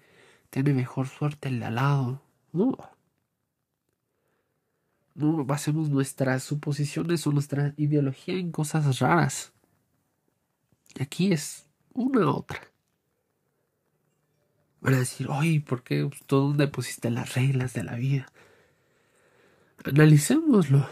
tiene 0.50 0.74
mejor 0.74 1.08
suerte 1.08 1.50
el 1.50 1.60
de 1.60 1.66
al 1.66 1.76
lado. 1.76 2.22
No. 2.52 2.78
No 5.14 5.46
basemos 5.46 5.90
nuestras 5.90 6.44
suposiciones 6.44 7.28
o 7.28 7.32
nuestra 7.32 7.76
ideología 7.78 8.36
en 8.36 8.52
cosas 8.52 9.00
raras. 9.00 9.54
Aquí 11.00 11.32
es 11.32 11.68
una 11.94 12.32
otra. 12.32 12.60
Van 14.82 14.96
a 14.96 15.00
decir, 15.00 15.28
oye, 15.30 15.62
¿por 15.62 15.84
qué 15.84 16.10
tú 16.26 16.38
dónde 16.38 16.68
pusiste 16.68 17.12
las 17.12 17.36
reglas 17.36 17.74
de 17.74 17.84
la 17.84 17.96
vida? 17.96 18.33
Analicémoslo. 19.84 20.88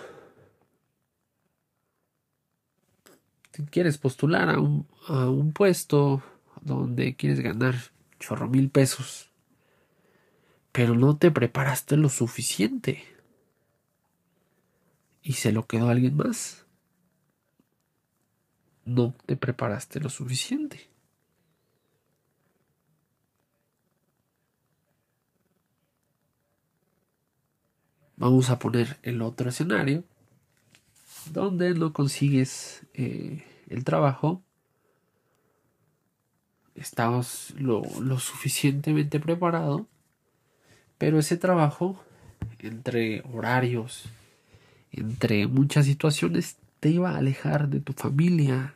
Si 3.53 3.63
quieres 3.63 3.97
postular 3.97 4.49
a 4.49 4.59
un, 4.59 4.87
a 5.07 5.29
un 5.29 5.53
puesto 5.53 6.21
donde 6.61 7.15
quieres 7.15 7.39
ganar 7.39 7.75
chorro 8.19 8.47
mil 8.47 8.69
pesos, 8.69 9.31
pero 10.71 10.95
no 10.95 11.17
te 11.17 11.31
preparaste 11.31 11.97
lo 11.97 12.09
suficiente. 12.09 13.03
Y 15.23 15.33
se 15.33 15.51
lo 15.51 15.67
quedó 15.67 15.89
alguien 15.89 16.15
más. 16.15 16.65
No 18.85 19.13
te 19.25 19.35
preparaste 19.37 19.99
lo 19.99 20.09
suficiente. 20.09 20.90
Vamos 28.21 28.49
a 28.49 28.59
poner 28.59 28.97
el 29.03 29.21
otro 29.21 29.49
escenario 29.49 30.03
donde 31.31 31.73
no 31.73 31.91
consigues 31.91 32.85
eh, 32.93 33.43
el 33.69 33.83
trabajo. 33.83 34.41
Estabas 36.75 37.53
lo, 37.57 37.83
lo 37.99 38.19
suficientemente 38.19 39.19
preparado 39.19 39.87
pero 41.01 41.17
ese 41.17 41.35
trabajo, 41.35 41.99
entre 42.59 43.23
horarios, 43.33 44.03
entre 44.91 45.47
muchas 45.47 45.87
situaciones, 45.87 46.57
te 46.79 46.89
iba 46.89 47.09
a 47.09 47.17
alejar 47.17 47.69
de 47.69 47.79
tu 47.79 47.93
familia, 47.93 48.75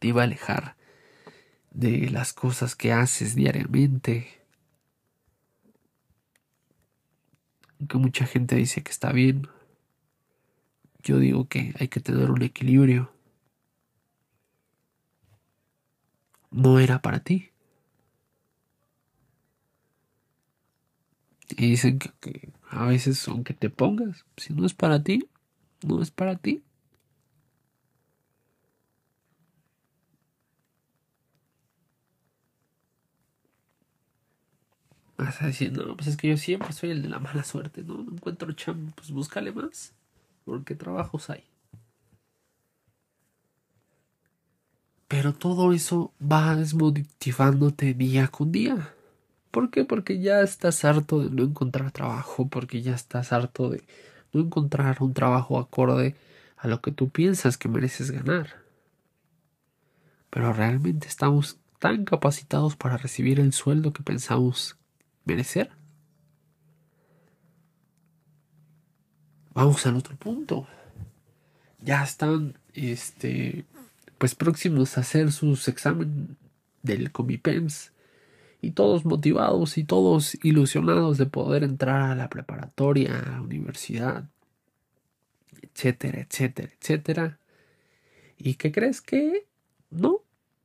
te 0.00 0.08
iba 0.08 0.22
a 0.22 0.24
alejar 0.24 0.74
de 1.70 2.10
las 2.10 2.32
cosas 2.32 2.74
que 2.74 2.92
haces 2.92 3.36
diariamente. 3.36 4.37
Que 7.86 7.98
mucha 7.98 8.26
gente 8.26 8.56
dice 8.56 8.82
que 8.82 8.90
está 8.90 9.12
bien. 9.12 9.46
Yo 11.02 11.18
digo 11.18 11.48
que 11.48 11.74
hay 11.78 11.88
que 11.88 12.00
tener 12.00 12.30
un 12.30 12.42
equilibrio. 12.42 13.12
No 16.50 16.78
era 16.80 17.00
para 17.02 17.20
ti. 17.20 17.50
Y 21.50 21.70
dicen 21.70 21.98
que, 21.98 22.52
a 22.70 22.86
veces 22.86 23.26
aunque 23.28 23.54
te 23.54 23.70
pongas, 23.70 24.24
si 24.36 24.52
no 24.52 24.66
es 24.66 24.74
para 24.74 25.02
ti, 25.02 25.28
no 25.82 26.02
es 26.02 26.10
para 26.10 26.36
ti. 26.36 26.62
Vas 35.18 35.40
no, 35.72 35.96
pues 35.96 36.06
es 36.06 36.16
que 36.16 36.28
yo 36.28 36.36
siempre 36.36 36.72
soy 36.72 36.90
el 36.90 37.02
de 37.02 37.08
la 37.08 37.18
mala 37.18 37.42
suerte, 37.42 37.82
¿no? 37.82 37.94
No 38.04 38.12
encuentro 38.12 38.52
chamba, 38.52 38.92
pues 38.94 39.10
búscale 39.10 39.50
más, 39.50 39.92
porque 40.44 40.76
trabajos 40.76 41.28
hay. 41.28 41.42
Pero 45.08 45.34
todo 45.34 45.72
eso 45.72 46.12
va 46.22 46.54
desmotivándote 46.54 47.94
día 47.94 48.28
con 48.28 48.52
día. 48.52 48.94
¿Por 49.50 49.70
qué? 49.70 49.84
Porque 49.84 50.20
ya 50.20 50.40
estás 50.40 50.84
harto 50.84 51.18
de 51.20 51.30
no 51.30 51.42
encontrar 51.42 51.90
trabajo, 51.90 52.46
porque 52.46 52.82
ya 52.82 52.94
estás 52.94 53.32
harto 53.32 53.70
de 53.70 53.82
no 54.32 54.42
encontrar 54.42 54.98
un 55.00 55.14
trabajo 55.14 55.58
acorde 55.58 56.14
a 56.56 56.68
lo 56.68 56.80
que 56.80 56.92
tú 56.92 57.08
piensas 57.08 57.58
que 57.58 57.68
mereces 57.68 58.12
ganar. 58.12 58.62
Pero 60.30 60.52
realmente 60.52 61.08
estamos 61.08 61.58
tan 61.80 62.04
capacitados 62.04 62.76
para 62.76 62.96
recibir 62.96 63.40
el 63.40 63.52
sueldo 63.52 63.92
que 63.92 64.04
pensamos 64.04 64.77
merecer. 65.28 65.70
Vamos 69.52 69.84
al 69.86 69.96
otro 69.96 70.16
punto. 70.16 70.66
Ya 71.80 72.02
están 72.02 72.58
este 72.74 73.64
pues 74.18 74.34
próximos 74.34 74.96
a 74.96 75.02
hacer 75.02 75.30
sus 75.30 75.68
examen 75.68 76.36
del 76.82 77.12
Comipems 77.12 77.92
y 78.60 78.72
todos 78.72 79.04
motivados 79.04 79.78
y 79.78 79.84
todos 79.84 80.36
ilusionados 80.42 81.18
de 81.18 81.26
poder 81.26 81.62
entrar 81.62 82.10
a 82.10 82.16
la 82.16 82.28
preparatoria, 82.28 83.20
a 83.20 83.30
la 83.30 83.40
universidad, 83.42 84.28
etcétera, 85.62 86.20
etcétera, 86.20 86.72
etcétera. 86.80 87.38
¿Y 88.38 88.54
qué 88.54 88.72
crees 88.72 89.00
que 89.00 89.46
no? 89.90 90.22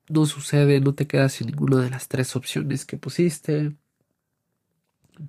No 0.10 0.26
sucede, 0.26 0.80
no 0.80 0.94
te 0.96 1.08
quedas 1.08 1.34
sin 1.34 1.48
ninguna 1.48 1.82
de 1.82 1.90
las 1.90 2.08
tres 2.08 2.36
opciones 2.36 2.86
que 2.86 2.98
pusiste 2.98 3.74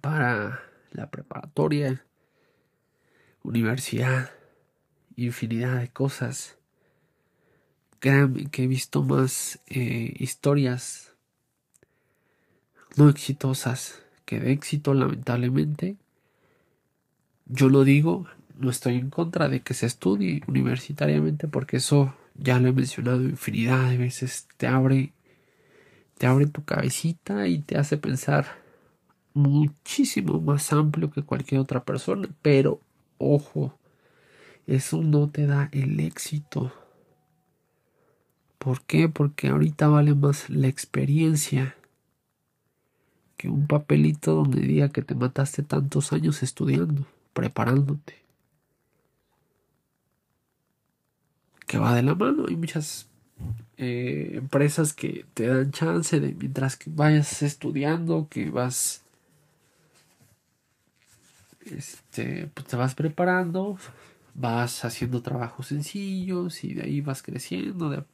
para 0.01 0.63
la 0.93 1.11
preparatoria, 1.11 2.05
universidad, 3.43 4.31
infinidad 5.17 5.81
de 5.81 5.89
cosas. 5.89 6.57
Créanme 8.01 8.47
que 8.47 8.65
he 8.65 8.67
visto 8.67 9.03
más 9.03 9.61
eh, 9.67 10.15
historias 10.19 11.15
no 12.97 13.09
exitosas 13.09 14.03
que 14.25 14.39
de 14.41 14.53
éxito, 14.53 14.95
lamentablemente. 14.95 15.97
Yo 17.47 17.69
lo 17.69 17.85
digo, 17.85 18.27
no 18.57 18.71
estoy 18.71 18.97
en 18.97 19.11
contra 19.11 19.49
de 19.49 19.61
que 19.61 19.75
se 19.75 19.87
estudie 19.87 20.43
universitariamente 20.47 21.49
porque 21.49 21.79
eso 21.79 22.15
ya 22.37 22.59
lo 22.59 22.69
he 22.69 22.73
mencionado 22.73 23.23
infinidad 23.23 23.91
de 23.91 23.99
veces, 23.99 24.49
te 24.57 24.67
abre 24.67 25.13
te 26.19 26.27
abre 26.27 26.47
tu 26.47 26.65
cabecita 26.65 27.49
y 27.49 27.59
te 27.59 27.77
hace 27.77 27.97
pensar 27.97 28.64
muchísimo 29.35 30.41
más 30.41 30.73
amplio 30.73 31.11
que 31.11 31.23
cualquier 31.23 31.61
otra 31.61 31.85
persona, 31.85 32.29
pero 32.43 32.81
ojo, 33.19 33.77
eso 34.67 35.03
no 35.03 35.29
te 35.29 35.47
da 35.47 35.69
el 35.73 36.01
éxito. 36.01 36.73
¿Por 38.59 38.81
qué? 38.83 39.09
Porque 39.11 39.49
ahorita 39.49 39.89
vale 39.89 40.15
más 40.15 40.49
la 40.49 40.69
experiencia 40.69 41.77
que 43.37 43.49
un 43.49 43.67
papelito 43.67 44.35
donde 44.35 44.63
diga 44.63 44.89
que 44.89 45.03
te 45.03 45.15
mataste 45.15 45.63
tantos 45.63 46.13
años 46.13 46.43
estudiando, 46.43 47.07
preparándote. 47.35 48.23
Que 51.67 51.79
va 51.79 51.95
de 51.95 52.03
la 52.03 52.15
mano. 52.15 52.47
Hay 52.49 52.57
muchas 52.57 53.09
eh, 53.77 54.33
empresas 54.35 54.95
que 54.95 55.27
te 55.35 55.47
dan 55.47 55.71
chance 55.73 56.21
de 56.21 56.33
mientras 56.33 56.77
que 56.77 56.91
vayas 56.91 57.43
estudiando, 57.43 58.29
que 58.31 58.51
vas, 58.51 59.04
este, 61.71 62.51
pues 62.55 62.67
te 62.67 62.77
vas 62.77 62.95
preparando, 62.95 63.79
vas 64.35 64.85
haciendo 64.85 65.23
trabajos 65.23 65.69
sencillos 65.69 66.65
y 66.65 66.75
de 66.75 66.83
ahí 66.83 67.01
vas 67.01 67.23
creciendo, 67.23 67.91
de 67.91 68.05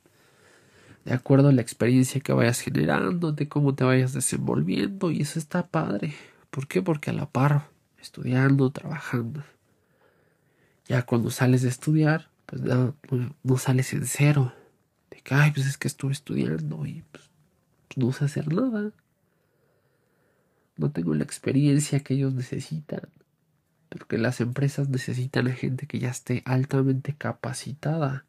de 1.04 1.14
acuerdo 1.14 1.48
a 1.48 1.52
la 1.52 1.62
experiencia 1.62 2.20
que 2.20 2.32
vayas 2.32 2.60
generando, 2.60 3.32
de 3.32 3.48
cómo 3.48 3.74
te 3.74 3.84
vayas 3.84 4.12
desenvolviendo 4.12 5.10
y 5.10 5.22
eso 5.22 5.38
está 5.38 5.66
padre. 5.66 6.14
¿Por 6.50 6.66
qué? 6.66 6.82
Porque 6.82 7.10
a 7.10 7.12
la 7.12 7.26
par, 7.26 7.68
estudiando, 8.00 8.70
trabajando. 8.70 9.42
Ya 10.86 11.02
cuando 11.06 11.30
sales 11.30 11.62
de 11.62 11.68
estudiar, 11.68 12.30
pues 12.46 12.62
no, 12.62 12.94
no 13.42 13.56
sales 13.58 13.92
en 13.92 14.06
cero. 14.06 14.52
De 15.10 15.20
que, 15.22 15.34
ay, 15.34 15.52
pues 15.52 15.66
es 15.66 15.78
que 15.78 15.88
estuve 15.88 16.12
estudiando 16.12 16.84
y 16.84 17.04
pues, 17.10 17.24
no 17.96 18.12
sé 18.12 18.26
hacer 18.26 18.52
nada. 18.52 18.92
No 20.76 20.90
tengo 20.90 21.14
la 21.14 21.24
experiencia 21.24 22.00
que 22.00 22.14
ellos 22.14 22.34
necesitan. 22.34 23.08
Porque 23.90 24.16
las 24.16 24.40
empresas 24.40 24.88
necesitan 24.88 25.48
a 25.48 25.52
gente 25.52 25.86
que 25.86 25.98
ya 25.98 26.08
esté 26.08 26.42
altamente 26.46 27.14
capacitada 27.14 28.24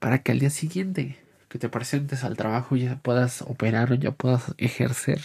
para 0.00 0.22
que 0.22 0.32
al 0.32 0.40
día 0.40 0.50
siguiente 0.50 1.18
que 1.48 1.58
te 1.58 1.68
presentes 1.68 2.24
al 2.24 2.36
trabajo 2.36 2.76
ya 2.76 2.96
puedas 2.96 3.42
operar 3.42 3.92
o 3.92 3.94
ya 3.94 4.10
puedas 4.10 4.54
ejercer 4.58 5.20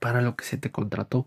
para 0.00 0.22
lo 0.22 0.34
que 0.36 0.44
se 0.44 0.56
te 0.56 0.70
contrató. 0.70 1.26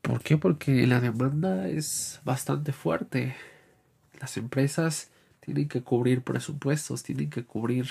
¿Por 0.00 0.22
qué? 0.22 0.36
Porque 0.36 0.86
la 0.86 1.00
demanda 1.00 1.68
es 1.68 2.20
bastante 2.24 2.72
fuerte. 2.72 3.36
Las 4.20 4.36
empresas 4.36 5.10
tienen 5.40 5.68
que 5.68 5.82
cubrir 5.82 6.22
presupuestos, 6.22 7.02
tienen 7.02 7.30
que 7.30 7.44
cubrir 7.44 7.88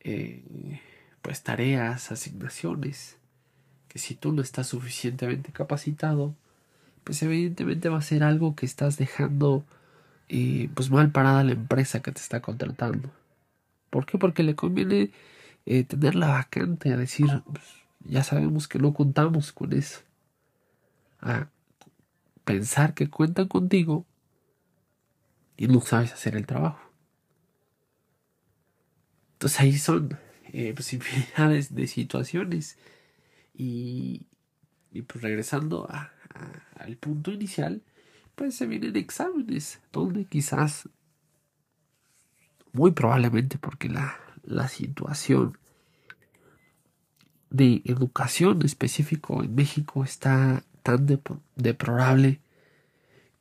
eh, 0.00 0.80
pues 1.22 1.42
tareas, 1.42 2.10
asignaciones, 2.10 3.16
que 3.90 3.98
si 3.98 4.14
tú 4.14 4.32
no 4.32 4.40
estás 4.40 4.68
suficientemente 4.68 5.50
capacitado, 5.50 6.32
pues 7.02 7.22
evidentemente 7.22 7.88
va 7.88 7.98
a 7.98 8.02
ser 8.02 8.22
algo 8.22 8.54
que 8.54 8.64
estás 8.64 8.96
dejando 8.96 9.64
eh, 10.28 10.70
pues 10.74 10.90
mal 10.90 11.10
parada 11.10 11.42
la 11.42 11.52
empresa 11.52 12.00
que 12.00 12.12
te 12.12 12.20
está 12.20 12.40
contratando. 12.40 13.10
¿Por 13.90 14.06
qué? 14.06 14.16
Porque 14.16 14.44
le 14.44 14.54
conviene 14.54 15.10
eh, 15.66 15.82
tener 15.82 16.14
la 16.14 16.28
vacante 16.28 16.92
a 16.92 16.96
decir, 16.96 17.42
pues, 17.52 17.64
ya 18.04 18.22
sabemos 18.22 18.68
que 18.68 18.78
no 18.78 18.94
contamos 18.94 19.50
con 19.50 19.72
eso. 19.72 19.98
A 21.20 21.48
pensar 22.44 22.94
que 22.94 23.10
cuentan 23.10 23.48
contigo 23.48 24.06
y 25.56 25.66
no 25.66 25.80
sabes 25.80 26.12
hacer 26.12 26.36
el 26.36 26.46
trabajo. 26.46 26.80
Entonces 29.32 29.58
ahí 29.58 29.76
son 29.76 30.16
eh, 30.52 30.74
pues 30.76 30.92
infinidades 30.92 31.74
de 31.74 31.88
situaciones. 31.88 32.78
Y, 33.54 34.26
y 34.92 35.02
pues 35.02 35.22
regresando 35.22 35.88
al 36.76 36.96
punto 36.96 37.30
inicial, 37.30 37.82
pues 38.34 38.54
se 38.54 38.66
vienen 38.66 38.96
exámenes, 38.96 39.80
donde 39.92 40.24
quizás, 40.24 40.88
muy 42.72 42.92
probablemente 42.92 43.58
porque 43.58 43.88
la, 43.88 44.16
la 44.44 44.68
situación 44.68 45.58
de 47.50 47.82
educación 47.84 48.62
específico 48.64 49.42
en 49.42 49.54
México 49.54 50.04
está 50.04 50.64
tan 50.82 51.06
deplorable 51.56 52.40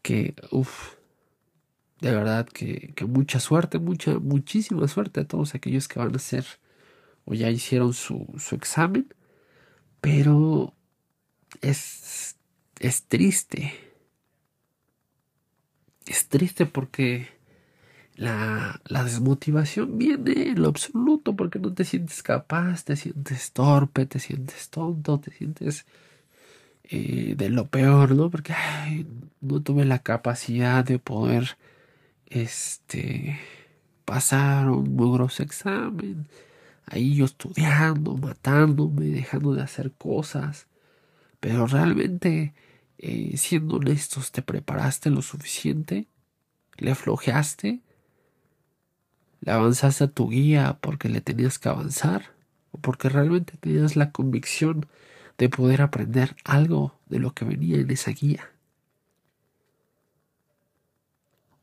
que, 0.01 0.35
uff, 0.51 0.95
de 2.01 2.11
verdad 2.11 2.47
que, 2.47 2.93
que, 2.95 3.05
mucha 3.05 3.39
suerte, 3.39 3.77
mucha, 3.79 4.19
muchísima 4.19 4.87
suerte 4.87 5.21
a 5.21 5.27
todos 5.27 5.55
aquellos 5.55 5.87
que 5.87 5.99
van 5.99 6.13
a 6.13 6.17
hacer 6.17 6.45
o 7.25 7.33
ya 7.33 7.49
hicieron 7.49 7.93
su, 7.93 8.27
su 8.37 8.55
examen, 8.55 9.13
pero 10.01 10.73
es, 11.61 12.35
es 12.79 13.03
triste. 13.03 13.73
Es 16.05 16.27
triste 16.27 16.65
porque 16.65 17.27
la, 18.15 18.81
la, 18.85 19.03
desmotivación 19.03 19.97
viene 19.97 20.49
en 20.49 20.61
lo 20.61 20.69
absoluto 20.69 21.35
porque 21.35 21.59
no 21.59 21.73
te 21.73 21.85
sientes 21.85 22.23
capaz, 22.23 22.83
te 22.83 22.95
sientes 22.95 23.51
torpe, 23.51 24.05
te 24.05 24.19
sientes 24.19 24.69
tonto, 24.69 25.19
te 25.19 25.31
sientes 25.31 25.85
eh, 26.91 27.35
de 27.37 27.49
lo 27.49 27.67
peor, 27.67 28.15
¿no? 28.15 28.31
Porque 28.31 28.53
no 29.41 29.61
tuve 29.61 29.85
la 29.85 29.99
capacidad 29.99 30.83
de 30.83 30.97
poder 30.97 31.57
este 32.25 33.39
pasar 34.05 34.69
un 34.69 34.95
muy 34.95 35.11
grosso 35.13 35.43
examen. 35.43 36.27
Ahí 36.89 37.15
yo 37.15 37.25
estudiando, 37.25 38.17
matándome, 38.17 39.05
dejando 39.05 39.53
de 39.53 39.61
hacer 39.61 39.93
cosas. 39.93 40.67
Pero 41.39 41.67
realmente, 41.67 42.53
eh, 42.97 43.37
siendo 43.37 43.77
honestos, 43.77 44.31
¿te 44.31 44.41
preparaste 44.41 45.09
lo 45.09 45.21
suficiente? 45.21 46.07
¿Le 46.77 46.91
aflojeaste? 46.91 47.81
¿Le 49.41 49.51
avanzaste 49.51 50.03
a 50.05 50.07
tu 50.07 50.29
guía 50.29 50.79
porque 50.81 51.09
le 51.09 51.21
tenías 51.21 51.59
que 51.59 51.69
avanzar? 51.69 52.33
¿O 52.71 52.79
porque 52.79 53.09
realmente 53.09 53.57
tenías 53.57 53.95
la 53.95 54.11
convicción 54.11 54.87
de 55.39 55.49
poder 55.49 55.81
aprender 55.81 56.35
algo 56.43 56.99
de 57.07 57.17
lo 57.17 57.33
que 57.33 57.45
venía 57.45 57.77
en 57.77 57.89
esa 57.89 58.11
guía. 58.11 58.51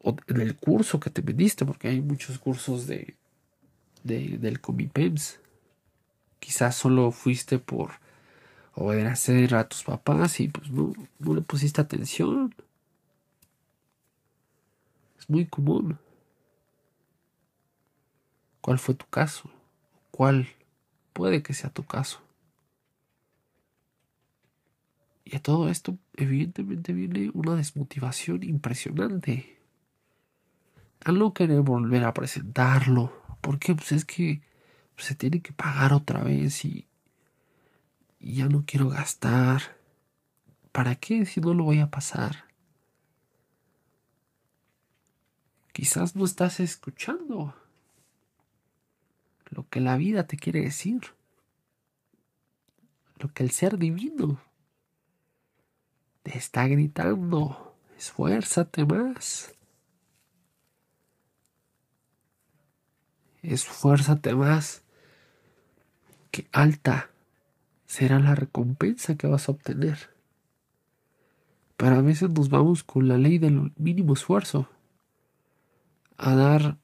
O 0.03 0.17
en 0.29 0.41
el 0.41 0.57
curso 0.57 0.99
que 0.99 1.11
te 1.11 1.21
vendiste, 1.21 1.67
porque 1.67 1.89
hay 1.89 2.01
muchos 2.01 2.39
cursos 2.39 2.87
de, 2.87 3.17
de 4.07 4.39
del 4.39 4.61
Comipems. 4.61 5.41
Quizás 6.39 6.77
solo 6.77 7.11
fuiste 7.11 7.59
por 7.59 7.93
obedecer 8.75 9.55
a 9.55 9.69
tus 9.69 9.83
papás 9.85 10.41
y 10.41 10.49
pues 10.49 10.71
no, 10.71 10.93
no 11.19 11.35
le 11.35 11.41
pusiste 11.41 11.81
atención. 11.81 12.55
Es 15.19 15.29
muy 15.29 15.47
común. 15.47 15.99
¿Cuál 18.61 18.79
fue 18.79 18.95
tu 18.95 19.07
caso? 19.07 19.51
¿Cuál 20.11 20.49
puede 21.13 21.43
que 21.43 21.55
sea 21.55 21.71
tu 21.71 21.85
caso? 21.85 22.21
Y 25.25 25.35
a 25.35 25.43
todo 25.43 25.69
esto, 25.69 25.99
evidentemente, 26.15 26.93
viene 26.93 27.31
una 27.35 27.57
desmotivación 27.57 28.45
impresionante. 28.45 29.59
Al 31.05 31.19
no 31.19 31.35
querer 31.35 31.63
volver 31.63 32.05
a 32.05 32.15
presentarlo, 32.15 33.13
porque 33.47 33.77
pues 33.77 33.93
es 33.93 34.05
que 34.05 34.43
se 34.97 35.15
tiene 35.15 35.41
que 35.41 35.53
pagar 35.53 35.93
otra 35.93 36.25
vez 36.25 36.65
y, 36.65 36.89
y 38.19 38.35
ya 38.35 38.49
no 38.49 38.65
quiero 38.67 38.89
gastar. 38.89 39.77
¿Para 40.73 40.97
qué 40.97 41.25
si 41.27 41.41
no 41.41 41.55
lo 41.55 41.63
voy 41.63 41.79
a 41.79 41.89
pasar? 41.89 42.47
Quizás 45.73 46.17
no 46.17 46.25
estás 46.25 46.59
escuchando 46.59 47.55
lo 49.51 49.69
que 49.69 49.81
la 49.81 49.97
vida 49.97 50.27
te 50.27 50.37
quiere 50.37 50.63
decir, 50.63 51.03
lo 53.21 53.33
que 53.33 53.45
el 53.45 53.53
ser 53.53 53.79
divino 53.79 54.41
te 56.25 56.37
está 56.37 56.67
gritando, 56.67 57.77
esfuérzate 57.97 58.85
más. 58.85 59.56
Esfuérzate 63.47 64.35
más. 64.35 64.83
Que 66.31 66.49
alta 66.53 67.11
será 67.87 68.19
la 68.19 68.35
recompensa 68.35 69.17
que 69.17 69.27
vas 69.27 69.49
a 69.49 69.53
obtener. 69.53 70.11
Pero 71.77 71.97
a 71.97 72.03
veces 72.03 72.31
nos 72.31 72.49
vamos 72.51 72.83
con 72.83 73.07
la 73.07 73.19
ley 73.19 73.39
del 73.39 73.73
mínimo 73.77 74.15
esfuerzo. 74.15 74.69
A 76.17 76.35
dar, 76.35 76.77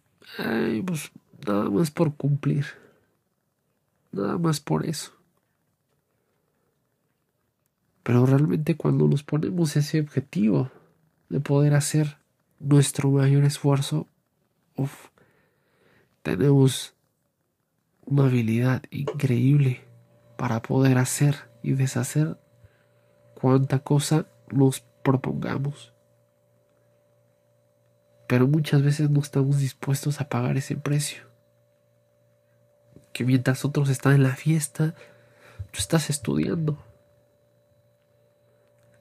pues 0.86 1.10
nada 1.46 1.68
más 1.68 1.90
por 1.90 2.14
cumplir. 2.14 2.66
Nada 4.12 4.38
más 4.38 4.60
por 4.60 4.86
eso. 4.86 5.12
Pero 8.02 8.26
realmente 8.26 8.76
cuando 8.76 9.08
nos 9.08 9.22
ponemos 9.22 9.76
ese 9.76 10.00
objetivo 10.00 10.70
de 11.28 11.40
poder 11.40 11.74
hacer 11.74 12.18
nuestro 12.60 13.10
mayor 13.10 13.44
esfuerzo, 13.44 14.06
tenemos 16.22 16.94
una 18.04 18.24
habilidad 18.24 18.82
increíble 18.90 19.82
para 20.36 20.62
poder 20.62 20.98
hacer 20.98 21.36
y 21.62 21.72
deshacer 21.72 22.38
cuanta 23.34 23.80
cosa 23.80 24.26
nos 24.50 24.80
propongamos. 25.02 25.92
Pero 28.26 28.46
muchas 28.46 28.82
veces 28.82 29.10
no 29.10 29.20
estamos 29.20 29.58
dispuestos 29.58 30.20
a 30.20 30.28
pagar 30.28 30.56
ese 30.56 30.76
precio. 30.76 31.24
Que 33.12 33.24
mientras 33.24 33.64
otros 33.64 33.88
están 33.88 34.14
en 34.14 34.22
la 34.22 34.36
fiesta, 34.36 34.94
tú 35.70 35.78
estás 35.78 36.08
estudiando 36.08 36.78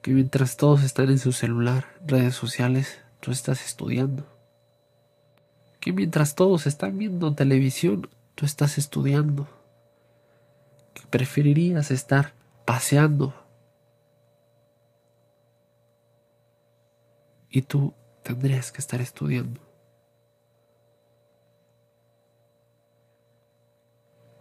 que 0.01 0.12
mientras 0.12 0.57
todos 0.57 0.84
están 0.84 1.10
en 1.10 1.19
su 1.19 1.31
celular, 1.31 1.86
redes 2.05 2.34
sociales, 2.36 2.99
tú 3.19 3.31
estás 3.31 3.63
estudiando. 3.63 4.25
Que 5.82 5.91
mientras 5.91 6.36
todos 6.36 6.65
están 6.67 6.98
viendo 6.98 7.36
televisión, 7.36 8.10
tú 8.36 8.46
estás 8.46 8.78
estudiando. 8.78 9.50
Que 10.94 11.02
preferirías 11.08 11.91
estar 11.91 12.34
paseando. 12.65 13.34
Y 17.50 17.63
tú 17.63 17.94
tendrías 18.24 18.72
que 18.72 18.80
estar 18.80 19.02
estudiando. 19.02 19.60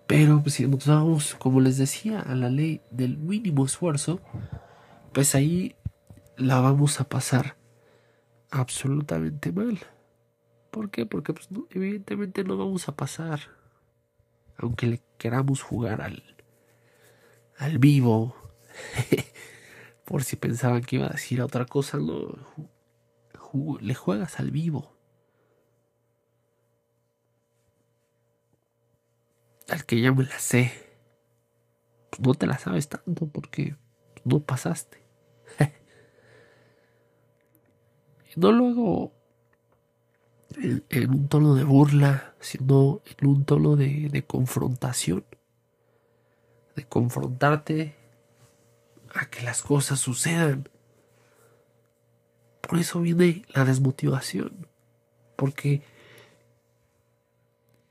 Pero 0.07 0.43
si 0.47 0.67
nos 0.67 0.87
vamos, 0.87 1.35
como 1.37 1.61
les 1.61 1.79
decía, 1.79 2.21
a 2.21 2.35
la 2.35 2.49
ley 2.49 2.81
del 2.91 3.17
mínimo 3.17 3.65
esfuerzo, 3.65 4.21
pues 5.13 5.35
ahí 5.35 5.77
la 6.37 6.61
vamos 6.61 7.01
a 7.01 7.05
pasar 7.05 7.57
absolutamente 8.51 9.53
mal. 9.53 9.79
¿Por 10.71 10.91
qué? 10.91 11.07
Porque 11.07 11.33
pues, 11.33 11.49
evidentemente 11.71 12.45
no 12.45 12.57
vamos 12.57 12.89
a 12.89 12.97
pasar. 12.97 13.41
Aunque 14.57 14.87
le 14.87 15.03
queramos 15.19 15.63
jugar 15.63 16.01
al, 16.01 16.37
al 17.59 17.79
vivo. 17.79 18.37
Por 20.05 20.25
si 20.25 20.37
pensaban 20.37 20.83
que 20.83 20.97
iba 20.97 21.07
a 21.07 21.11
decir 21.11 21.43
otra 21.43 21.67
cosa, 21.67 21.99
no. 21.99 22.37
le 23.81 23.95
juegas 23.95 24.39
al 24.39 24.51
vivo. 24.51 24.97
Al 29.69 29.85
que 29.87 30.01
ya 30.01 30.13
me 30.13 30.25
la 30.25 30.39
sé. 30.39 30.73
Pues 32.11 32.21
no 32.21 32.35
te 32.35 32.47
la 32.47 32.59
sabes 32.59 32.89
tanto 32.89 33.29
porque 33.29 33.77
no 34.25 34.41
pasaste. 34.41 35.03
no 38.37 38.53
lo 38.53 38.69
hago 38.69 39.20
en, 40.57 41.11
un 41.11 41.29
tono 41.29 41.55
de 41.55 41.65
burla, 41.65 42.35
sino 42.41 43.03
en 43.19 43.27
un 43.27 43.45
tono 43.45 43.77
de, 43.77 44.09
de 44.11 44.25
confrontación. 44.25 45.25
De 46.77 46.85
confrontarte 46.85 47.95
a 49.15 49.27
que 49.27 49.43
las 49.43 49.63
cosas 49.63 50.01
sucedan. 50.01 50.69
Por 52.61 52.79
eso 52.79 53.01
viene 53.01 53.43
la 53.55 53.65
desmotivación. 53.65 54.67
Porque 55.37 55.83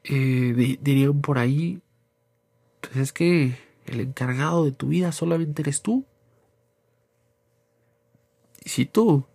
eh, 0.04 0.78
dirían 0.82 1.22
por 1.22 1.38
ahí, 1.38 1.82
pues 2.82 2.96
es 2.98 3.14
que 3.14 3.58
el 3.86 4.00
encargado 4.00 4.66
de 4.66 4.72
tu 4.72 4.88
vida 4.88 5.12
solamente 5.12 5.62
eres 5.62 5.82
tú. 5.82 6.06
Y 8.64 8.70
si 8.70 8.86
tú 8.86 9.26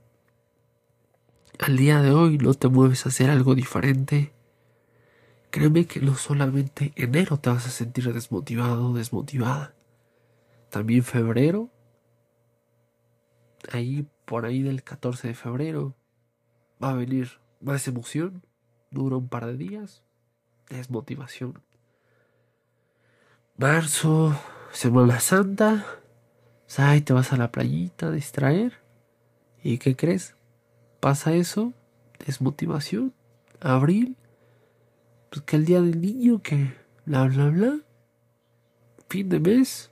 al 1.59 1.77
día 1.77 2.03
de 2.03 2.11
hoy 2.11 2.39
no 2.39 2.55
te 2.55 2.69
mueves 2.69 3.07
a 3.07 3.09
hacer 3.09 3.31
algo 3.31 3.55
diferente, 3.55 4.33
créeme 5.51 5.87
que 5.87 6.01
no 6.01 6.17
solamente 6.17 6.93
enero 6.97 7.39
te 7.39 7.51
vas 7.51 7.67
a 7.67 7.71
sentir 7.71 8.13
desmotivado 8.13 8.93
desmotivada. 8.93 9.75
También 10.71 11.05
febrero, 11.05 11.71
ahí 13.73 14.07
por 14.25 14.47
ahí 14.47 14.63
del 14.63 14.83
14 14.83 15.29
de 15.29 15.35
febrero, 15.35 15.95
va 16.83 16.91
a 16.91 16.95
venir 16.95 17.39
más 17.61 17.87
emoción, 17.87 18.45
dura 18.91 19.17
un 19.17 19.29
par 19.29 19.47
de 19.47 19.57
días, 19.57 20.03
desmotivación. 20.69 21.63
marzo, 23.57 24.37
Semana 24.73 25.21
Santa, 25.21 25.87
ahí 26.77 27.01
te 27.01 27.13
vas 27.13 27.33
a 27.33 27.37
la 27.37 27.53
playita 27.53 28.09
a 28.09 28.11
distraer. 28.11 28.81
¿Y 29.63 29.79
qué 29.79 29.95
crees? 29.95 30.35
Pasa 31.05 31.35
eso, 31.35 31.75
desmotivación, 32.25 33.13
abril, 33.61 34.17
pues 35.29 35.43
que 35.43 35.57
el 35.57 35.67
día 35.67 35.83
del 35.83 36.01
niño, 36.01 36.41
que 36.41 36.73
bla, 37.05 37.25
bla, 37.25 37.51
bla, 37.51 37.79
fin 39.11 39.29
de 39.29 39.39
mes, 39.39 39.91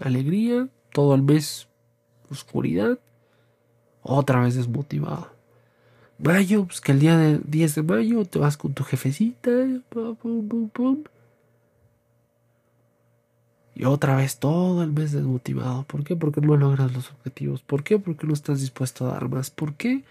alegría, 0.00 0.70
todo 0.90 1.14
el 1.16 1.20
mes, 1.20 1.68
oscuridad, 2.30 2.98
otra 4.00 4.40
vez 4.40 4.54
desmotivado. 4.54 5.32
Mayo, 6.18 6.64
pues 6.64 6.80
que 6.80 6.92
el 6.92 7.00
día 7.00 7.18
del 7.18 7.42
10 7.46 7.74
de 7.74 7.82
mayo 7.82 8.24
te 8.24 8.38
vas 8.38 8.56
con 8.56 8.72
tu 8.72 8.84
jefecita, 8.84 9.50
pum, 9.90 10.16
pum, 10.16 10.70
pum. 10.70 11.04
Y 13.74 13.84
otra 13.84 14.16
vez 14.16 14.38
todo 14.38 14.82
el 14.82 14.94
mes 14.94 15.12
desmotivado. 15.12 15.82
¿Por 15.82 16.04
qué? 16.04 16.16
Porque 16.16 16.40
no 16.40 16.56
logras 16.56 16.90
los 16.94 17.10
objetivos. 17.10 17.60
¿Por 17.60 17.84
qué? 17.84 17.98
Porque 17.98 18.26
no 18.26 18.32
estás 18.32 18.62
dispuesto 18.62 19.06
a 19.06 19.12
dar 19.12 19.28
más. 19.28 19.50
¿Por 19.50 19.74
qué? 19.74 20.04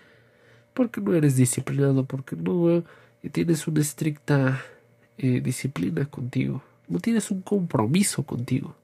Porque 0.73 1.01
no 1.01 1.13
eres 1.13 1.35
disciplinado. 1.35 2.05
Porque 2.05 2.35
no 2.35 2.83
tienes 3.31 3.67
una 3.67 3.81
estricta 3.81 4.61
eh, 5.17 5.41
disciplina 5.41 6.05
contigo. 6.05 6.61
No 6.87 6.99
tienes 6.99 7.31
un 7.31 7.41
compromiso 7.41 8.23
contigo. 8.23 8.75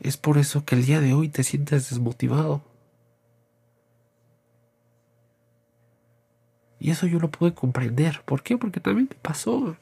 Es 0.00 0.16
por 0.16 0.38
eso 0.38 0.64
que 0.64 0.74
el 0.74 0.84
día 0.84 1.00
de 1.00 1.14
hoy 1.14 1.28
te 1.28 1.42
sientes 1.42 1.90
desmotivado. 1.90 2.62
Y 6.78 6.90
eso 6.90 7.06
yo 7.06 7.18
lo 7.18 7.30
pude 7.30 7.54
comprender. 7.54 8.22
¿Por 8.24 8.42
qué? 8.42 8.58
Porque 8.58 8.80
también 8.80 9.08
me 9.10 9.16
pasó. 9.16 9.76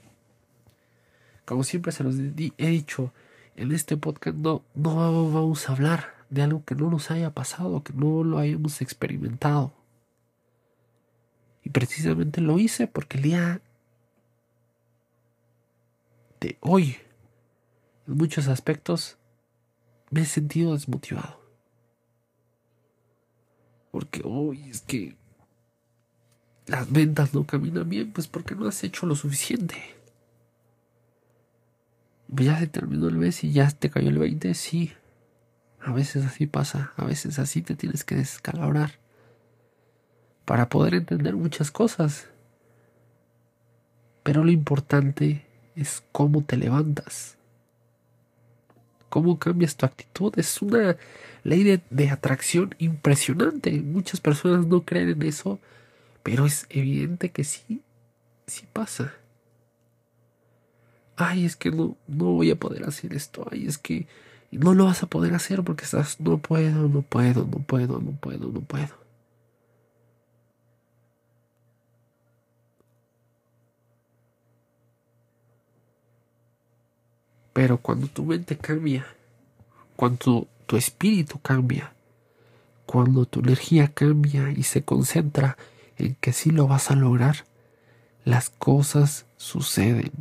Como 1.44 1.64
siempre 1.64 1.92
se 1.92 2.04
los 2.04 2.16
he 2.16 2.68
dicho, 2.70 3.12
en 3.56 3.72
este 3.72 3.96
podcast 3.96 4.36
no, 4.36 4.62
no 4.74 4.94
vamos 5.30 5.68
a 5.68 5.72
hablar 5.72 6.13
de 6.34 6.42
algo 6.42 6.64
que 6.64 6.74
no 6.74 6.90
nos 6.90 7.12
haya 7.12 7.30
pasado, 7.30 7.84
que 7.84 7.92
no 7.92 8.24
lo 8.24 8.38
hayamos 8.38 8.82
experimentado. 8.82 9.72
Y 11.62 11.70
precisamente 11.70 12.40
lo 12.40 12.58
hice 12.58 12.88
porque 12.88 13.18
el 13.18 13.22
día 13.22 13.62
de 16.40 16.58
hoy, 16.60 16.96
en 18.08 18.16
muchos 18.16 18.48
aspectos, 18.48 19.16
me 20.10 20.22
he 20.22 20.24
sentido 20.24 20.72
desmotivado. 20.72 21.40
Porque 23.92 24.20
hoy 24.24 24.68
es 24.68 24.80
que 24.80 25.16
las 26.66 26.90
ventas 26.90 27.32
no 27.32 27.46
caminan 27.46 27.88
bien, 27.88 28.12
pues 28.12 28.26
porque 28.26 28.56
no 28.56 28.66
has 28.66 28.82
hecho 28.82 29.06
lo 29.06 29.14
suficiente. 29.14 29.76
Pues 32.26 32.46
ya 32.46 32.58
se 32.58 32.66
terminó 32.66 33.06
el 33.06 33.16
mes 33.16 33.44
y 33.44 33.52
ya 33.52 33.70
te 33.70 33.88
cayó 33.88 34.08
el 34.08 34.18
20, 34.18 34.52
sí. 34.54 34.92
A 35.84 35.92
veces 35.92 36.24
así 36.24 36.46
pasa, 36.46 36.92
a 36.96 37.04
veces 37.04 37.38
así 37.38 37.62
te 37.62 37.74
tienes 37.74 38.04
que 38.04 38.16
descalabrar 38.16 38.92
para 40.44 40.68
poder 40.68 40.94
entender 40.94 41.36
muchas 41.36 41.70
cosas. 41.70 42.26
Pero 44.22 44.42
lo 44.42 44.50
importante 44.50 45.44
es 45.76 46.02
cómo 46.10 46.42
te 46.42 46.56
levantas, 46.56 47.36
cómo 49.10 49.38
cambias 49.38 49.76
tu 49.76 49.84
actitud. 49.84 50.32
Es 50.38 50.62
una 50.62 50.96
ley 51.42 51.62
de, 51.62 51.82
de 51.90 52.10
atracción 52.10 52.74
impresionante. 52.78 53.70
Muchas 53.82 54.20
personas 54.20 54.66
no 54.66 54.84
creen 54.84 55.10
en 55.10 55.22
eso 55.22 55.60
pero 56.24 56.46
es 56.46 56.66
evidente 56.70 57.30
que 57.30 57.44
sí, 57.44 57.82
sí 58.46 58.66
pasa. 58.72 59.14
Ay, 61.16 61.44
es 61.44 61.54
que 61.54 61.70
no, 61.70 61.96
no 62.08 62.32
voy 62.32 62.50
a 62.50 62.56
poder 62.56 62.84
hacer 62.84 63.12
esto. 63.12 63.46
Ay, 63.52 63.66
es 63.66 63.76
que 63.76 64.08
no 64.58 64.74
lo 64.74 64.86
vas 64.86 65.02
a 65.02 65.06
poder 65.06 65.34
hacer 65.34 65.62
porque 65.62 65.84
estás, 65.84 66.20
no 66.20 66.38
puedo, 66.38 66.88
no 66.88 67.02
puedo, 67.02 67.46
no 67.46 67.58
puedo, 67.58 68.00
no 68.00 68.12
puedo, 68.12 68.48
no 68.48 68.60
puedo. 68.60 69.04
Pero 77.52 77.78
cuando 77.78 78.08
tu 78.08 78.24
mente 78.24 78.56
cambia, 78.58 79.06
cuando 79.96 80.48
tu 80.66 80.76
espíritu 80.76 81.38
cambia, 81.40 81.92
cuando 82.84 83.26
tu 83.26 83.40
energía 83.40 83.88
cambia 83.94 84.50
y 84.50 84.64
se 84.64 84.84
concentra 84.84 85.56
en 85.96 86.16
que 86.16 86.32
si 86.32 86.50
lo 86.50 86.66
vas 86.66 86.90
a 86.90 86.96
lograr, 86.96 87.44
las 88.24 88.50
cosas 88.50 89.26
suceden. 89.36 90.12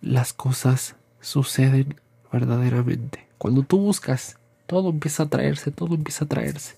Las 0.00 0.32
cosas 0.32 0.96
suceden 1.20 1.96
verdaderamente. 2.32 3.28
Cuando 3.38 3.62
tú 3.62 3.78
buscas, 3.78 4.38
todo 4.66 4.90
empieza 4.90 5.24
a 5.24 5.28
traerse, 5.28 5.70
todo 5.70 5.94
empieza 5.94 6.24
a 6.24 6.28
traerse. 6.28 6.76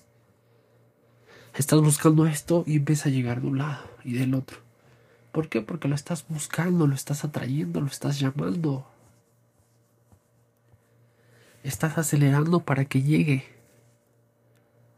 Estás 1.55 1.81
buscando 1.81 2.25
esto 2.25 2.63
y 2.65 2.77
empieza 2.77 3.09
a 3.09 3.11
llegar 3.11 3.41
de 3.41 3.47
un 3.47 3.59
lado 3.59 3.83
y 4.03 4.13
del 4.13 4.33
otro. 4.33 4.57
¿Por 5.31 5.49
qué? 5.49 5.61
Porque 5.61 5.87
lo 5.87 5.95
estás 5.95 6.25
buscando, 6.27 6.87
lo 6.87 6.95
estás 6.95 7.23
atrayendo, 7.23 7.81
lo 7.81 7.87
estás 7.87 8.19
llamando. 8.19 8.87
Estás 11.63 11.97
acelerando 11.97 12.59
para 12.59 12.85
que 12.85 13.01
llegue 13.01 13.45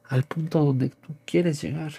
al 0.07 0.23
punto 0.23 0.63
donde 0.63 0.89
tú 0.89 1.15
quieres 1.25 1.61
llegar. 1.61 1.93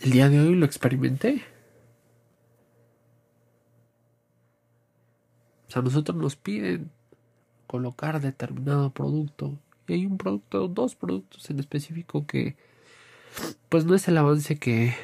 El 0.00 0.10
día 0.12 0.28
de 0.28 0.40
hoy 0.40 0.54
lo 0.54 0.64
experimenté. 0.64 1.42
O 5.68 5.70
sea, 5.70 5.82
nosotros 5.82 6.16
nos 6.16 6.36
piden 6.36 6.90
colocar 7.66 8.20
determinado 8.20 8.90
producto. 8.90 9.58
Y 9.86 9.94
hay 9.94 10.06
un 10.06 10.16
producto, 10.16 10.68
dos 10.68 10.94
productos 10.94 11.50
en 11.50 11.58
específico 11.58 12.26
que 12.26 12.56
pues 13.68 13.84
no 13.84 13.94
es 13.94 14.08
el 14.08 14.16
avance 14.18 14.56
que, 14.58 14.94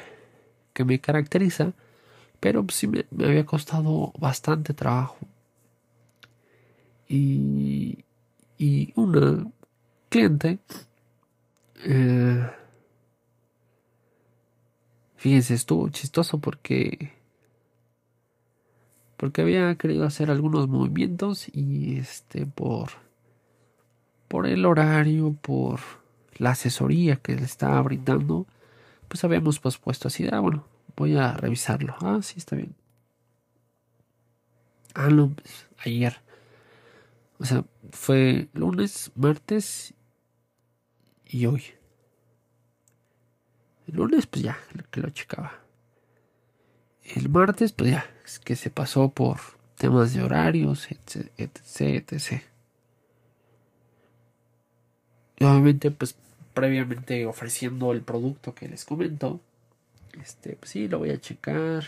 que 0.73 0.85
me 0.85 0.99
caracteriza, 0.99 1.73
pero 2.39 2.65
sí 2.69 2.87
me, 2.87 3.05
había 3.23 3.45
costado 3.45 4.13
bastante 4.17 4.73
trabajo. 4.73 5.17
Y, 7.07 8.03
y 8.57 8.93
una 8.95 9.45
cliente, 10.09 10.59
eh, 11.83 12.49
fíjense, 15.25 15.55
estuvo 15.55 15.89
chistoso 15.89 16.37
porque 16.37 17.11
porque 19.17 19.41
había 19.41 19.73
querido 19.73 20.05
hacer 20.05 20.29
algunos 20.29 20.67
movimientos 20.67 21.47
y 21.51 21.97
este 21.97 22.45
por 22.45 22.91
por 24.27 24.45
el 24.45 24.67
horario, 24.67 25.33
por 25.41 25.79
la 26.37 26.51
asesoría 26.51 27.15
que 27.15 27.35
le 27.35 27.43
estaba 27.43 27.81
brindando, 27.81 28.45
pues 29.07 29.23
habíamos 29.23 29.59
pospuesto 29.59 30.09
así, 30.09 30.27
ah, 30.31 30.41
bueno, 30.41 30.67
Voy 30.95 31.17
a 31.17 31.33
revisarlo. 31.33 31.95
Ah, 32.01 32.19
sí, 32.21 32.35
está 32.37 32.55
bien. 32.55 32.75
Ah, 34.93 35.09
no, 35.09 35.33
pues, 35.33 35.65
ayer. 35.79 36.21
O 37.39 37.45
sea, 37.45 37.65
fue 37.89 38.47
lunes, 38.53 39.11
martes 39.15 39.95
y 41.25 41.47
hoy. 41.47 41.63
El 43.87 43.95
lunes, 43.95 44.25
pues 44.25 44.43
ya, 44.43 44.57
que 44.91 45.01
lo 45.01 45.09
checaba. 45.09 45.59
El 47.03 47.29
martes, 47.29 47.71
pues 47.71 47.91
ya, 47.91 48.09
es 48.25 48.39
que 48.39 48.55
se 48.55 48.69
pasó 48.69 49.09
por 49.09 49.39
temas 49.77 50.13
de 50.13 50.23
horarios, 50.23 50.89
etc, 50.91 51.29
etc, 51.37 52.03
etc. 52.11 52.41
Obviamente, 55.39 55.91
pues 55.91 56.15
previamente 56.53 57.25
ofreciendo 57.25 57.91
el 57.91 58.01
producto 58.01 58.55
que 58.55 58.67
les 58.67 58.85
comento, 58.85 59.41
este, 60.21 60.55
pues 60.55 60.71
sí, 60.71 60.87
lo 60.87 60.99
voy 60.99 61.11
a 61.11 61.19
checar. 61.19 61.83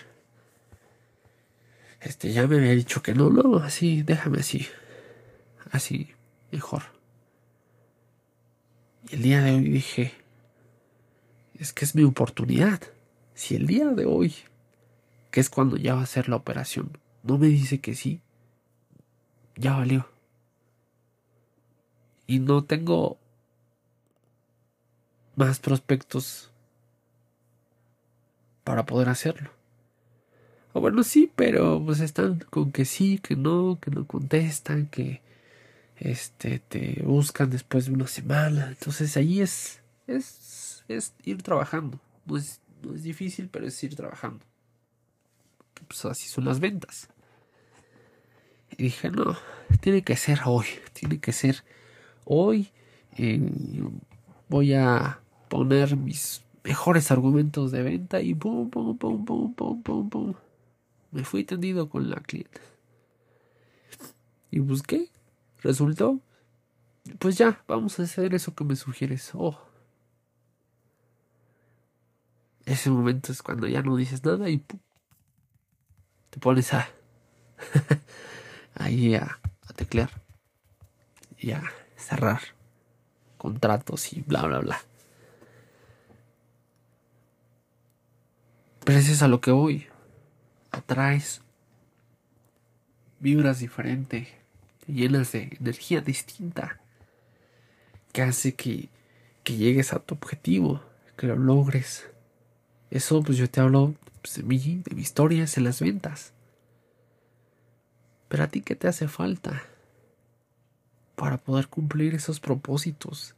Este, 2.02 2.32
ya 2.32 2.46
me 2.46 2.58
había 2.58 2.72
dicho 2.72 3.02
que 3.02 3.14
no, 3.14 3.30
no, 3.30 3.58
así, 3.58 4.04
déjame 4.04 4.40
así. 4.40 4.68
Así, 5.72 6.12
mejor. 6.52 6.84
El 9.10 9.22
día 9.22 9.42
de 9.42 9.56
hoy 9.56 9.70
dije, 9.70 10.14
es 11.60 11.74
que 11.74 11.86
es 11.86 11.96
mi 11.96 12.04
oportunidad. 12.04 12.82
Si 13.34 13.56
el 13.56 13.67
día 13.67 13.88
de 13.88 14.06
hoy, 14.06 14.34
que 15.32 15.39
es 15.39 15.50
cuando 15.50 15.78
ya 15.78 15.96
va 15.96 16.02
a 16.02 16.08
ser 16.08 16.30
la 16.30 16.36
operación, 16.36 16.98
no 17.24 17.38
me 17.38 17.48
dice 17.48 17.80
que 17.80 17.96
sí, 17.96 18.22
ya 19.56 19.76
valió. 19.76 20.08
Y 22.26 22.39
no 22.39 22.63
tengo 22.63 23.17
más 25.36 25.60
prospectos 25.60 26.52
para 28.63 28.86
poder 28.86 29.10
hacerlo. 29.10 29.52
O 30.74 30.82
bueno, 30.82 31.04
sí, 31.04 31.32
pero 31.36 31.82
pues 31.84 32.02
están 32.02 32.39
con 32.50 32.72
que 32.72 32.86
sí, 32.86 33.20
que 33.20 33.36
no, 33.36 33.80
que 33.82 33.91
no 33.91 34.06
contestan, 34.06 34.88
que, 34.88 35.22
este, 36.00 36.60
te 36.60 37.02
buscan 37.04 37.50
después 37.50 37.86
de 37.86 37.93
una 37.93 38.08
semana. 38.08 38.70
Entonces 38.70 39.17
ahí 39.17 39.41
es, 39.41 39.82
es, 40.08 40.77
es 40.88 41.13
ir 41.23 41.41
trabajando. 41.43 42.00
No 42.26 42.38
es, 42.38 42.62
no 42.82 42.93
es 42.93 43.04
difícil, 43.04 43.50
pero 43.50 43.67
es 43.67 43.84
ir 43.84 43.95
trabajando. 43.95 44.45
Pues 45.88 46.06
así 46.06 46.28
son 46.28 46.45
las 46.45 46.60
ventas. 46.60 47.10
Y 48.78 48.84
dije, 48.84 49.10
no, 49.10 49.38
tiene 49.82 50.02
que 50.02 50.15
ser 50.15 50.39
hoy, 50.45 50.65
tiene 50.93 51.19
que 51.19 51.32
ser 51.32 51.63
hoy. 52.26 52.69
voy 54.50 54.73
a 54.73 55.19
poner 55.50 55.95
mis 55.95 56.43
mejores 56.63 57.12
argumentos 57.12 57.71
de 57.71 57.82
venta 57.82 58.21
y 58.21 58.34
pum, 58.34 58.69
pum, 58.69 58.97
pum, 58.97 59.26
pum, 59.26 59.54
pum, 59.54 59.82
pum, 59.82 60.10
pum. 60.10 60.34
Me 61.12 61.23
fui 61.23 61.43
tendido 61.43 61.89
con 61.89 62.10
la 62.10 62.17
clienta. 62.17 62.60
Y 64.52 64.60
busqué. 64.60 65.10
Resultó. 65.62 66.19
Pues 67.19 67.38
ya, 67.38 67.63
vamos 67.67 68.00
a 68.00 68.04
hacer 68.04 68.34
eso 68.36 68.54
que 68.54 68.63
me 68.63 68.76
sugieres. 68.76 69.32
Oh. 69.34 69.67
Ese 72.68 72.90
momento 72.90 73.32
es 73.32 73.42
cuando 73.42 73.66
ya 73.66 73.82
no 73.82 73.96
dices 73.96 74.24
nada 74.26 74.50
y 74.50 74.58
te 74.58 76.40
pones 76.40 76.74
a. 76.74 76.90
ahí 78.76 79.16
a, 79.16 79.40
a 79.68 79.74
teclear. 79.74 80.12
Y 81.40 81.52
a 81.52 81.64
cerrar 81.96 82.42
contratos 83.38 84.12
y 84.12 84.22
bla, 84.22 84.44
bla, 84.44 84.60
bla. 84.60 84.82
Pero 88.84 89.00
es 89.00 89.22
a 89.22 89.30
lo 89.30 89.40
que 89.40 89.52
voy. 89.52 89.88
Atraes 90.72 91.42
vibras 93.20 93.60
diferentes, 93.60 94.28
llenas 94.88 95.32
de 95.32 95.58
energía 95.58 96.02
distinta, 96.02 96.82
que 98.12 98.24
hace 98.24 98.56
que, 98.56 98.90
que 99.44 99.56
llegues 99.56 99.94
a 99.94 100.00
tu 100.00 100.16
objetivo, 100.16 100.82
que 101.16 101.28
lo 101.28 101.38
logres. 101.38 102.10
Eso, 102.91 103.21
pues 103.23 103.38
yo 103.38 103.50
te 103.50 103.60
hablo 103.60 103.93
pues, 104.21 104.36
de 104.36 104.43
mí, 104.43 104.82
de 104.86 104.95
mi 104.95 105.02
historia, 105.02 105.45
en 105.56 105.63
las 105.63 105.82
ventas. 105.82 106.34
Pero 108.28 108.43
a 108.43 108.47
ti, 108.47 108.62
¿qué 108.62 108.76
te 108.76 108.88
hace 108.88 109.08
falta 109.08 109.63
para 111.15 111.38
poder 111.38 111.67
cumplir 111.67 112.15
esos 112.15 112.39
propósitos? 112.39 113.36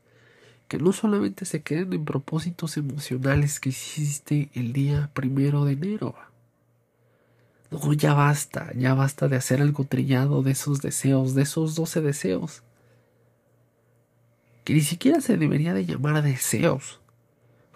Que 0.68 0.78
no 0.78 0.94
solamente 0.94 1.46
se 1.46 1.62
queden 1.62 1.94
en 1.94 2.06
propósitos 2.06 2.78
emocionales 2.78 3.60
que 3.60 3.70
hiciste 3.70 4.50
el 4.54 4.74
día 4.74 5.10
primero 5.14 5.66
de 5.66 5.74
enero 5.74 6.16
no, 7.72 7.94
ya 7.94 8.14
basta, 8.14 8.72
ya 8.76 8.94
basta 8.94 9.28
de 9.28 9.36
hacer 9.36 9.62
algo 9.62 9.84
trillado 9.84 10.42
de 10.42 10.52
esos 10.52 10.82
deseos, 10.82 11.36
de 11.36 11.44
esos 11.44 11.76
doce 11.76 12.02
deseos. 12.02 12.64
Que 14.64 14.74
ni 14.74 14.82
siquiera 14.82 15.22
se 15.22 15.38
debería 15.38 15.74
de 15.74 15.86
llamar 15.86 16.22
deseos. 16.24 17.00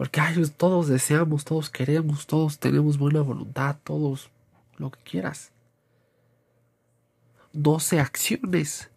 Porque 0.03 0.19
ay, 0.19 0.35
todos 0.57 0.89
deseamos, 0.89 1.45
todos 1.45 1.69
queremos, 1.69 2.27
todos 2.27 2.59
tenemos 2.59 2.97
buena 2.97 3.21
voluntad, 3.21 3.77
todos 3.85 4.31
lo 4.75 4.91
que 4.91 4.99
quieras. 4.99 5.53
Doce 7.53 8.01
acciones 8.01 8.89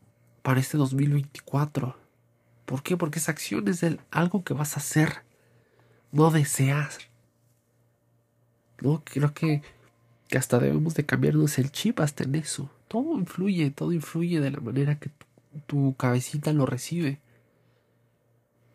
para 0.43 0.59
este 0.59 0.77
2024. 0.77 1.97
¿Por 2.65 2.83
qué? 2.83 2.97
Porque 2.97 3.21
esa 3.21 3.31
acción 3.31 3.69
es 3.69 3.87
algo 4.11 4.43
que 4.43 4.53
vas 4.53 4.77
a 4.77 4.81
hacer, 4.81 5.23
no 6.11 6.33
desear. 6.33 6.91
No, 8.81 9.01
creo 9.05 9.33
que 9.33 9.63
que 10.27 10.39
hasta 10.39 10.59
debemos 10.59 10.95
de 10.95 11.07
cambiarnos 11.07 11.57
el 11.59 11.71
chip 11.71 12.01
hasta 12.01 12.25
en 12.25 12.35
eso. 12.35 12.69
Todo 12.89 13.17
influye, 13.17 13.71
todo 13.71 13.93
influye 13.93 14.41
de 14.41 14.51
la 14.51 14.59
manera 14.59 14.99
que 14.99 15.13
tu, 15.69 15.95
cabecita 15.95 16.53
lo 16.53 16.67
recibe. 16.67 17.21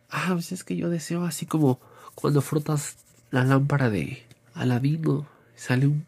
Ah, 0.09 0.29
pues 0.31 0.53
es 0.53 0.63
que 0.63 0.77
yo 0.77 0.89
deseo 0.89 1.25
así 1.25 1.45
como 1.45 1.81
cuando 2.15 2.41
frotas 2.41 2.97
la 3.31 3.43
lámpara 3.43 3.89
de 3.89 4.25
Aladino, 4.53 5.27
sale 5.55 5.87
un 5.87 6.05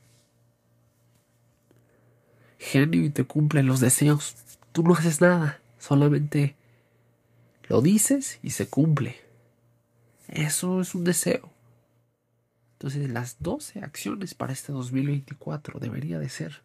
genio 2.60 3.04
y 3.04 3.10
te 3.10 3.24
cumple 3.24 3.63
los 3.63 3.80
deseos. 3.80 4.36
Tú 4.72 4.84
no 4.84 4.94
haces 4.94 5.22
nada, 5.22 5.60
solamente 5.80 6.56
lo 7.68 7.82
dices 7.82 8.39
y 8.42 8.52
se 8.52 8.68
cumple. 8.68 9.22
Eso 10.28 10.82
es 10.82 10.96
un 10.96 11.04
deseo. 11.04 11.52
Entonces, 12.74 13.10
las 13.10 13.38
12 13.39 13.80
acciones 13.80 14.34
para 14.34 14.52
este 14.52 14.74
2024 14.74 15.80
debería 15.80 16.20
de 16.20 16.30
ser. 16.30 16.63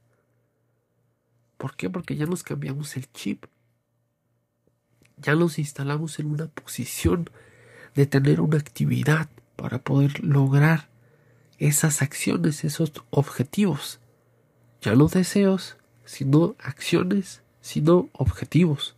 ¿Por 1.57 1.77
qué? 1.77 1.91
Porque 1.91 2.17
ya 2.17 2.27
nos 2.27 2.43
cambiamos 2.43 2.97
el 2.97 3.11
chip. 3.13 3.45
Ya 5.17 5.35
nos 5.35 5.59
instalamos 5.59 6.19
en 6.19 6.27
una 6.27 6.47
posición 6.47 7.31
de 7.99 8.07
tener 8.07 8.41
una 8.41 8.59
actividad 8.59 9.29
para 9.57 9.81
poder 9.81 10.23
lograr 10.23 10.89
esas 11.59 12.01
acciones, 12.01 12.63
esos 12.63 12.93
objetivos. 13.11 13.99
Ya 14.81 14.95
no 14.95 15.09
deseos, 15.09 15.77
sino 16.05 16.55
acciones, 16.61 17.43
sino 17.61 18.09
objetivos. 18.13 18.95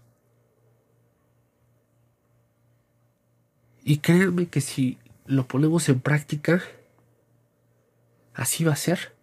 Y 3.83 4.01
créanme 4.01 4.49
que 4.49 4.61
si 4.61 4.99
lo 5.25 5.49
ponemos 5.49 5.89
en 5.89 6.01
práctica, 6.01 6.63
así 8.35 8.65
va 8.65 8.75
a 8.75 8.77
ser. 8.77 9.15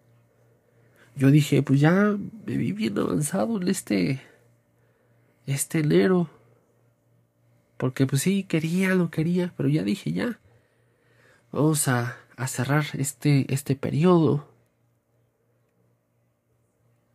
Yo 1.14 1.30
dije, 1.30 1.62
pues 1.62 1.78
ya 1.78 2.16
me 2.46 2.56
vi 2.56 2.72
bien 2.72 2.98
avanzado 2.98 3.62
en 3.62 3.68
este, 3.68 4.20
este 5.46 5.78
enero. 5.78 6.28
Porque 7.78 8.06
pues 8.06 8.22
sí, 8.22 8.42
quería, 8.42 8.94
lo 8.94 9.10
quería, 9.10 9.54
pero 9.56 9.68
ya 9.68 9.82
dije, 9.84 10.12
ya. 10.12 10.38
Vamos 11.52 11.88
a, 11.88 12.16
cerrar 12.46 12.84
este, 12.94 13.46
este 13.52 13.76
periodo. 13.76 14.48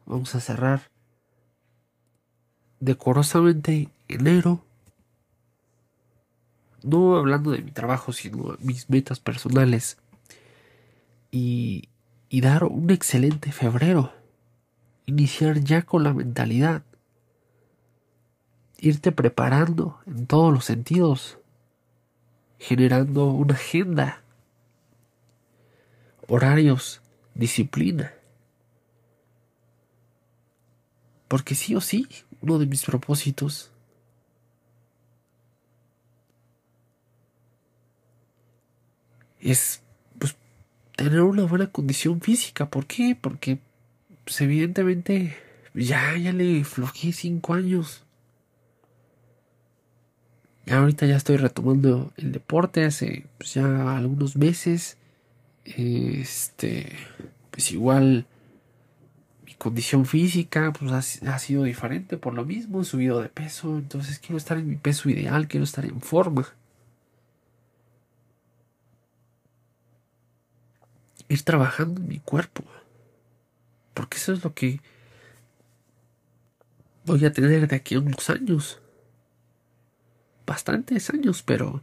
Vamos 0.05 0.33
a 0.35 0.39
cerrar 0.39 0.89
decorosamente 2.79 3.89
enero. 4.07 4.63
No 6.81 7.17
hablando 7.17 7.51
de 7.51 7.61
mi 7.61 7.71
trabajo, 7.71 8.13
sino 8.13 8.57
mis 8.59 8.89
metas 8.89 9.19
personales 9.19 9.97
y 11.29 11.89
dar 12.31 12.63
un 12.63 12.89
excelente 12.89 13.51
febrero. 13.51 14.13
Iniciar 15.05 15.59
ya 15.59 15.81
con 15.81 16.03
la 16.03 16.13
mentalidad. 16.13 16.83
Irte 18.83 19.13
preparando 19.13 20.01
en 20.05 20.27
todos 20.27 20.53
los 20.53 20.65
sentidos. 20.65 21.39
Generando 22.59 23.27
una 23.27 23.53
agenda. 23.53 24.21
Horarios. 26.27 27.01
Disciplina. 27.33 28.13
Porque 31.29 31.55
sí 31.55 31.75
o 31.75 31.81
sí, 31.81 32.09
uno 32.41 32.59
de 32.59 32.65
mis 32.65 32.83
propósitos 32.83 33.71
es 39.39 39.81
tener 40.97 41.21
una 41.21 41.45
buena 41.45 41.67
condición 41.67 42.19
física. 42.19 42.69
¿Por 42.69 42.85
qué? 42.85 43.17
Porque 43.19 43.59
pues, 44.25 44.41
evidentemente 44.41 45.37
ya, 45.73 46.17
ya 46.17 46.33
le 46.33 46.65
flojé 46.65 47.13
cinco 47.13 47.53
años. 47.53 48.03
Ahorita 50.69 51.05
ya 51.05 51.17
estoy 51.17 51.37
retomando 51.37 52.13
el 52.17 52.31
deporte 52.31 52.85
hace 52.85 53.25
pues, 53.37 53.53
ya 53.53 53.97
algunos 53.97 54.35
meses. 54.37 54.97
Este, 55.65 56.91
pues 57.51 57.71
igual 57.71 58.25
mi 59.45 59.53
condición 59.55 60.05
física 60.05 60.73
pues 60.77 60.91
ha, 60.91 61.33
ha, 61.33 61.39
sido 61.39 61.63
diferente 61.63 62.17
por 62.17 62.33
lo 62.33 62.43
mismo, 62.43 62.81
he 62.81 62.85
subido 62.85 63.21
de 63.21 63.29
peso, 63.29 63.77
entonces 63.77 64.19
quiero 64.19 64.37
estar 64.37 64.57
en 64.57 64.67
mi 64.67 64.75
peso 64.75 65.09
ideal, 65.09 65.47
quiero 65.47 65.63
estar 65.63 65.85
en 65.85 66.01
forma. 66.01 66.53
ir 71.33 71.43
trabajando 71.43 72.01
en 72.01 72.07
mi 72.07 72.19
cuerpo. 72.19 72.63
Porque 73.93 74.17
eso 74.17 74.33
es 74.33 74.43
lo 74.43 74.53
que 74.53 74.81
voy 77.05 77.25
a 77.25 77.33
tener 77.33 77.67
de 77.67 77.75
aquí 77.75 77.95
a 77.95 77.99
unos 77.99 78.29
años. 78.29 78.79
Bastantes 80.45 81.09
años, 81.09 81.43
pero 81.43 81.81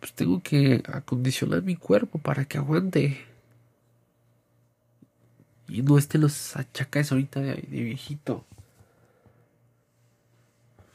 pues 0.00 0.12
tengo 0.12 0.42
que 0.42 0.82
acondicionar 0.86 1.62
mi 1.62 1.76
cuerpo 1.76 2.18
para 2.18 2.44
que 2.44 2.58
aguante. 2.58 3.24
Y 5.68 5.82
no 5.82 5.98
esté 5.98 6.18
los 6.18 6.56
achaques 6.56 7.12
ahorita 7.12 7.40
de, 7.40 7.54
viejito. 7.70 8.44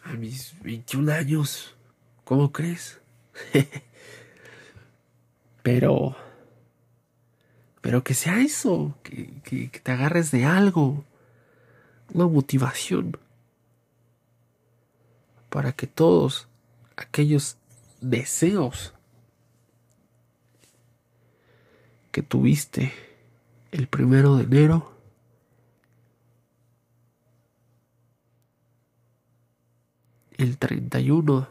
A 0.03 0.13
mis 0.13 0.55
21 0.61 1.11
años. 1.11 1.75
¿Cómo 2.23 2.51
crees? 2.51 2.99
pero 5.63 6.15
pero 7.83 8.01
que 8.01 8.13
sea 8.13 8.39
eso, 8.39 8.97
que, 9.03 9.41
que, 9.43 9.67
te 9.67 9.91
agarres 9.91 10.31
de 10.31 10.45
algo, 10.45 11.03
una 12.13 12.27
motivación. 12.27 13.17
Para 15.53 15.71
que 15.71 15.85
todos 15.85 16.47
aquellos 16.95 17.57
deseos 18.01 18.95
que 22.11 22.23
tuviste 22.23 22.91
el 23.71 23.85
primero 23.85 24.35
de 24.35 24.45
enero 24.45 24.97
el 30.37 30.57
31 30.57 31.47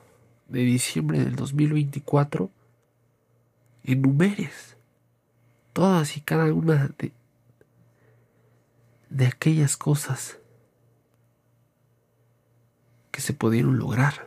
de 0.48 0.60
diciembre 0.62 1.20
del 1.20 1.36
2024 1.36 2.50
enumeres 3.84 4.76
todas 5.72 6.16
y 6.16 6.22
cada 6.22 6.52
una 6.52 6.88
de, 6.98 7.12
de 9.10 9.26
aquellas 9.28 9.76
cosas 9.76 10.41
que 13.12 13.20
se 13.20 13.34
pudieron 13.34 13.78
lograr. 13.78 14.26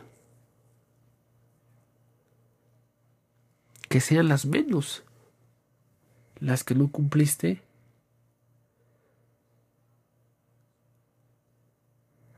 Que 3.90 4.00
sean 4.00 4.28
las 4.28 4.46
menos, 4.46 5.02
las 6.38 6.64
que 6.64 6.74
no 6.74 6.90
cumpliste. 6.90 7.62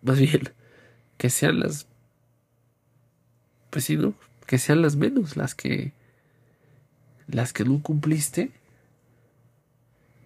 Más 0.03 0.19
bien, 0.19 0.53
que 1.19 1.31
sean 1.31 1.61
las... 1.61 1.87
Pues 3.71 3.85
sí, 3.85 3.97
¿no? 3.97 4.15
Que 4.47 4.59
sean 4.59 4.83
las 4.83 4.97
menos, 4.97 5.37
las 5.37 5.55
que... 5.55 5.93
Las 7.27 7.53
que 7.53 7.65
no 7.65 7.83
cumpliste, 7.83 8.53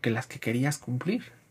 que 0.01 0.11
las 0.11 0.29
que 0.29 0.39
querías 0.39 0.79
cumplir. 0.79 1.42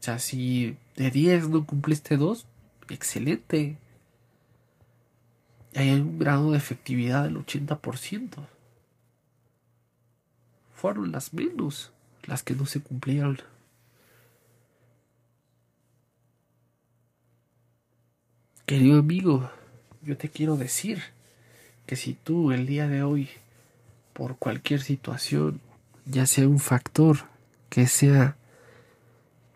O 0.00 0.02
sea, 0.02 0.18
si 0.18 0.78
de 0.96 1.10
10 1.10 1.50
no 1.50 1.66
cumpliste 1.66 2.16
2, 2.16 2.46
excelente. 2.88 3.76
Hay 5.74 5.90
un 5.90 6.18
grado 6.18 6.52
de 6.52 6.56
efectividad 6.56 7.24
del 7.24 7.36
80%. 7.36 8.46
Fueron 10.72 11.12
las 11.12 11.34
menos 11.34 11.92
las 12.24 12.42
que 12.42 12.54
no 12.54 12.64
se 12.64 12.80
cumplieron. 12.80 13.38
Querido 18.64 19.00
amigo, 19.00 19.50
yo 20.00 20.16
te 20.16 20.30
quiero 20.30 20.56
decir 20.56 21.02
que 21.84 21.96
si 21.96 22.14
tú 22.14 22.52
el 22.52 22.66
día 22.66 22.88
de 22.88 23.02
hoy, 23.02 23.28
por 24.14 24.38
cualquier 24.38 24.80
situación, 24.80 25.60
ya 26.06 26.24
sea 26.24 26.48
un 26.48 26.58
factor 26.58 27.18
que 27.68 27.86
sea 27.86 28.36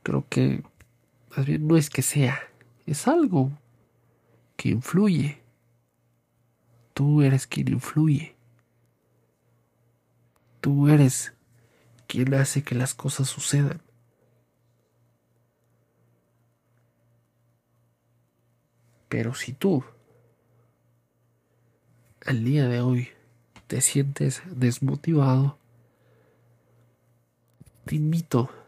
creo 0.05 0.25
que 0.29 0.63
más 1.37 1.47
bien 1.47 1.67
no 1.67 1.77
es 1.77 1.91
que 1.91 2.03
sea, 2.03 2.39
es 2.87 3.09
algo 3.09 3.51
que 4.57 4.69
influye. 4.69 5.43
Tú 6.93 7.23
eres 7.23 7.49
quien 7.49 7.69
influye. 7.69 8.37
Tú 10.61 10.89
eres 10.89 11.33
quien 12.07 12.33
hace 12.35 12.63
que 12.63 12.77
las 12.77 12.95
cosas 12.95 13.29
sucedan. 13.29 13.83
Pero 19.09 19.35
si 19.35 19.53
tú 19.53 19.85
al 22.27 22.45
día 22.45 22.69
de 22.69 22.81
hoy 22.81 23.09
te 23.67 23.81
sientes 23.81 24.43
desmotivado, 24.47 25.59
te 27.85 27.97
invito 27.97 28.51
a 28.51 28.64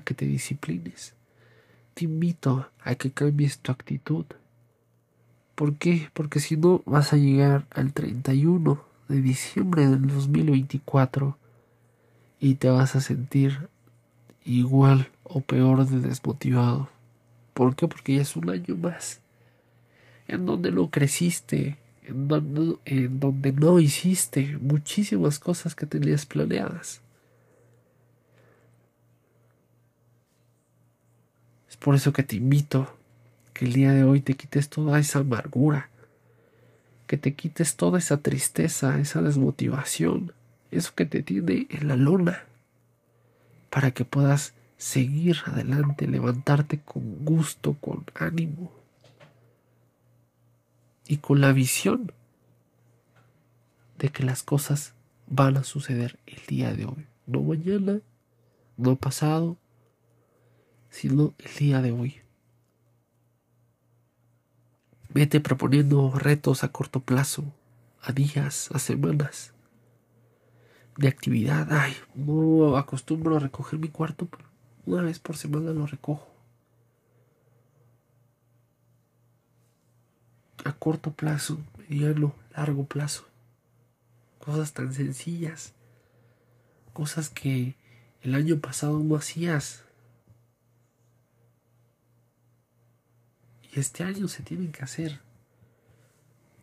que 0.00 0.14
te 0.14 0.26
disciplines. 0.26 1.14
Te 1.94 2.04
invito 2.04 2.68
a 2.82 2.94
que 2.94 3.10
cambies 3.10 3.58
tu 3.58 3.72
actitud. 3.72 4.26
¿Por 5.54 5.76
qué? 5.76 6.10
Porque 6.12 6.40
si 6.40 6.56
no 6.56 6.82
vas 6.84 7.12
a 7.12 7.16
llegar 7.16 7.66
al 7.70 7.92
31 7.92 8.84
de 9.08 9.22
diciembre 9.22 9.86
del 9.86 10.06
2024 10.06 11.38
y 12.40 12.56
te 12.56 12.68
vas 12.68 12.96
a 12.96 13.00
sentir 13.00 13.68
igual 14.44 15.10
o 15.24 15.40
peor 15.40 15.86
de 15.86 16.00
desmotivado. 16.00 16.88
¿Por 17.54 17.74
qué? 17.74 17.88
Porque 17.88 18.16
ya 18.16 18.22
es 18.22 18.36
un 18.36 18.50
año 18.50 18.76
más 18.76 19.20
en 20.28 20.46
donde 20.46 20.72
no 20.72 20.90
creciste, 20.90 21.76
en 22.04 22.28
donde, 22.28 22.76
en 22.84 23.20
donde 23.20 23.52
no 23.52 23.78
hiciste 23.78 24.58
muchísimas 24.60 25.38
cosas 25.38 25.74
que 25.74 25.86
tenías 25.86 26.26
planeadas. 26.26 27.00
Por 31.86 31.94
eso 31.94 32.12
que 32.12 32.24
te 32.24 32.34
invito 32.34 32.92
que 33.52 33.64
el 33.64 33.72
día 33.72 33.92
de 33.92 34.02
hoy 34.02 34.20
te 34.20 34.34
quites 34.34 34.68
toda 34.68 34.98
esa 34.98 35.20
amargura, 35.20 35.88
que 37.06 37.16
te 37.16 37.36
quites 37.36 37.76
toda 37.76 38.00
esa 38.00 38.16
tristeza, 38.16 38.98
esa 38.98 39.22
desmotivación, 39.22 40.32
eso 40.72 40.96
que 40.96 41.06
te 41.06 41.22
tiene 41.22 41.68
en 41.70 41.86
la 41.86 41.94
lona, 41.94 42.42
para 43.70 43.92
que 43.92 44.04
puedas 44.04 44.52
seguir 44.78 45.36
adelante, 45.46 46.08
levantarte 46.08 46.80
con 46.80 47.24
gusto, 47.24 47.74
con 47.74 48.04
ánimo 48.16 48.72
y 51.06 51.18
con 51.18 51.40
la 51.40 51.52
visión 51.52 52.10
de 53.96 54.08
que 54.08 54.24
las 54.24 54.42
cosas 54.42 54.92
van 55.28 55.56
a 55.56 55.62
suceder 55.62 56.18
el 56.26 56.44
día 56.48 56.74
de 56.74 56.86
hoy, 56.86 57.06
no 57.28 57.42
mañana, 57.42 58.00
no 58.76 58.96
pasado, 58.96 59.56
sino 60.90 61.34
el 61.38 61.54
día 61.54 61.82
de 61.82 61.92
hoy. 61.92 62.20
Vete 65.08 65.40
proponiendo 65.40 66.12
retos 66.12 66.62
a 66.64 66.72
corto 66.72 67.00
plazo, 67.00 67.44
a 68.02 68.12
días, 68.12 68.70
a 68.72 68.78
semanas 68.78 69.54
de 70.96 71.08
actividad. 71.08 71.68
Ay, 71.70 71.94
no 72.14 72.76
acostumbro 72.76 73.36
a 73.36 73.40
recoger 73.40 73.78
mi 73.78 73.88
cuarto, 73.88 74.26
pero 74.26 74.44
una 74.84 75.02
vez 75.02 75.18
por 75.18 75.36
semana 75.36 75.70
lo 75.72 75.86
recojo. 75.86 76.26
A 80.64 80.72
corto 80.72 81.12
plazo, 81.12 81.58
mediano, 81.78 82.34
largo 82.56 82.84
plazo. 82.84 83.26
Cosas 84.38 84.72
tan 84.72 84.92
sencillas. 84.92 85.74
Cosas 86.92 87.30
que 87.30 87.76
el 88.22 88.34
año 88.34 88.58
pasado 88.58 88.98
no 89.00 89.16
hacías. 89.16 89.84
Este 93.80 94.04
año 94.04 94.28
se 94.28 94.42
tienen 94.42 94.72
que 94.72 94.82
hacer. 94.82 95.20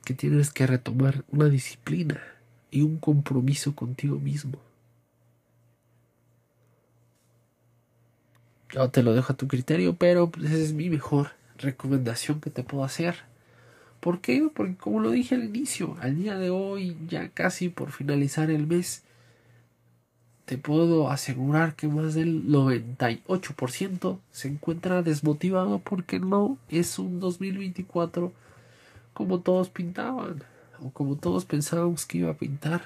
Que 0.04 0.14
tienes 0.14 0.52
que 0.52 0.68
retomar 0.68 1.24
una 1.30 1.50
disciplina 1.50 2.22
y 2.72 2.82
un 2.82 2.98
compromiso 2.98 3.76
contigo 3.76 4.20
mismo. 4.20 4.60
Yo 8.72 8.90
te 8.90 9.04
lo 9.04 9.14
dejo 9.14 9.34
a 9.34 9.38
tu 9.38 9.48
criterio, 9.48 9.96
pero 9.96 10.32
pues, 10.32 10.48
esa 10.48 10.58
es 10.58 10.74
mi 10.74 10.90
mejor 10.90 11.32
recomendación 11.58 12.42
que 12.42 12.50
te 12.50 12.64
puedo 12.64 12.84
hacer. 12.84 13.16
¿Por 14.00 14.20
qué? 14.20 14.50
Porque 14.54 14.76
como 14.76 15.00
lo 15.00 15.12
dije 15.12 15.36
al 15.36 15.44
inicio, 15.46 15.96
al 16.02 16.18
día 16.18 16.38
de 16.38 16.50
hoy, 16.50 16.98
ya 17.08 17.30
casi 17.30 17.70
por 17.70 17.92
finalizar 17.92 18.50
el 18.50 18.68
mes, 18.68 19.04
te 20.46 20.58
puedo 20.58 21.10
asegurar 21.10 21.76
que 21.76 21.88
más 21.88 22.14
del 22.16 22.48
98% 22.48 24.20
se 24.32 24.48
encuentra 24.50 25.02
desmotivado 25.02 25.80
porque 25.80 26.20
no 26.20 26.58
es 26.70 27.00
un 27.00 27.20
2024 27.20 28.34
como 29.14 29.40
todos 29.40 29.70
pintaban 29.70 30.44
o 30.82 30.92
como 30.92 31.16
todos 31.16 31.46
pensábamos 31.46 32.06
que 32.06 32.20
iba 32.20 32.32
a 32.32 32.38
pintar. 32.38 32.84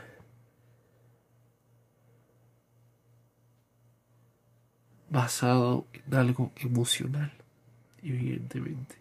Basado 5.10 5.86
en 5.94 6.16
algo 6.16 6.52
emocional, 6.58 7.32
evidentemente. 8.04 8.96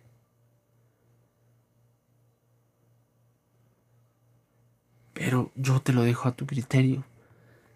Pero 5.13 5.51
yo 5.57 5.81
te 5.81 5.93
lo 5.93 6.03
dejo 6.03 6.29
a 6.29 6.33
tu 6.33 6.47
criterio 6.47 7.05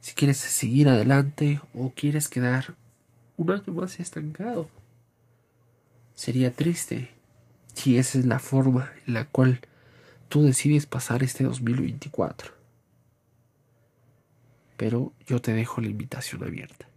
si 0.00 0.14
quieres 0.14 0.38
seguir 0.38 0.88
adelante 0.88 1.60
o 1.74 1.92
quieres 1.94 2.28
quedar 2.28 2.74
un 3.36 3.50
año 3.50 3.72
más 3.72 4.00
estancado. 4.00 4.68
Sería 6.14 6.52
triste 6.52 7.10
si 7.74 7.98
esa 7.98 8.18
es 8.18 8.26
la 8.26 8.38
forma 8.38 8.92
en 9.06 9.14
la 9.14 9.26
cual 9.26 9.60
tú 10.28 10.42
decides 10.42 10.86
pasar 10.86 11.22
este 11.22 11.44
2024. 11.44 12.52
Pero 14.76 15.12
yo 15.26 15.40
te 15.40 15.52
dejo 15.52 15.80
la 15.80 15.88
invitación 15.88 16.42
abierta. 16.44 16.88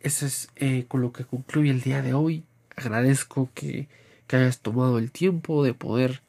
Eso 0.00 0.26
es 0.26 0.48
eh, 0.56 0.84
con 0.86 1.00
lo 1.00 1.12
que 1.12 1.24
concluye 1.24 1.70
el 1.70 1.80
día 1.80 2.02
de 2.02 2.12
hoy. 2.12 2.44
Agradezco 2.76 3.50
que, 3.54 3.88
que 4.26 4.36
hayas 4.36 4.60
tomado 4.60 4.98
el 4.98 5.10
tiempo 5.10 5.64
de 5.64 5.72
poder 5.72 6.22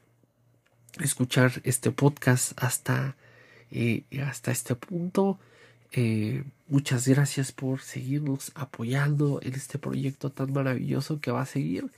escuchar 0.99 1.61
este 1.63 1.91
podcast 1.91 2.53
hasta 2.55 3.17
hasta 4.23 4.51
este 4.51 4.75
punto. 4.75 5.39
Eh, 5.91 6.43
muchas 6.67 7.07
gracias 7.07 7.51
por 7.51 7.81
seguirnos 7.81 8.51
apoyando 8.55 9.39
en 9.41 9.53
este 9.53 9.79
proyecto 9.79 10.29
tan 10.31 10.51
maravilloso 10.51 11.21
que 11.21 11.31
va 11.31 11.41
a 11.41 11.45
seguir. 11.45 11.91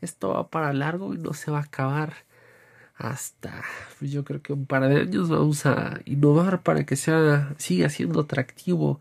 Esto 0.00 0.30
va 0.30 0.48
para 0.48 0.72
largo 0.72 1.14
y 1.14 1.18
no 1.18 1.34
se 1.34 1.50
va 1.50 1.58
a 1.58 1.62
acabar 1.62 2.14
hasta 3.00 3.64
pues 3.98 4.10
yo 4.12 4.24
creo 4.24 4.42
que 4.42 4.52
un 4.52 4.66
par 4.66 4.86
de 4.86 5.00
años 5.00 5.30
vamos 5.30 5.64
a 5.64 6.00
innovar 6.04 6.62
para 6.62 6.84
que 6.84 6.96
sea 6.96 7.54
siga 7.56 7.88
siendo 7.88 8.20
atractivo 8.20 9.00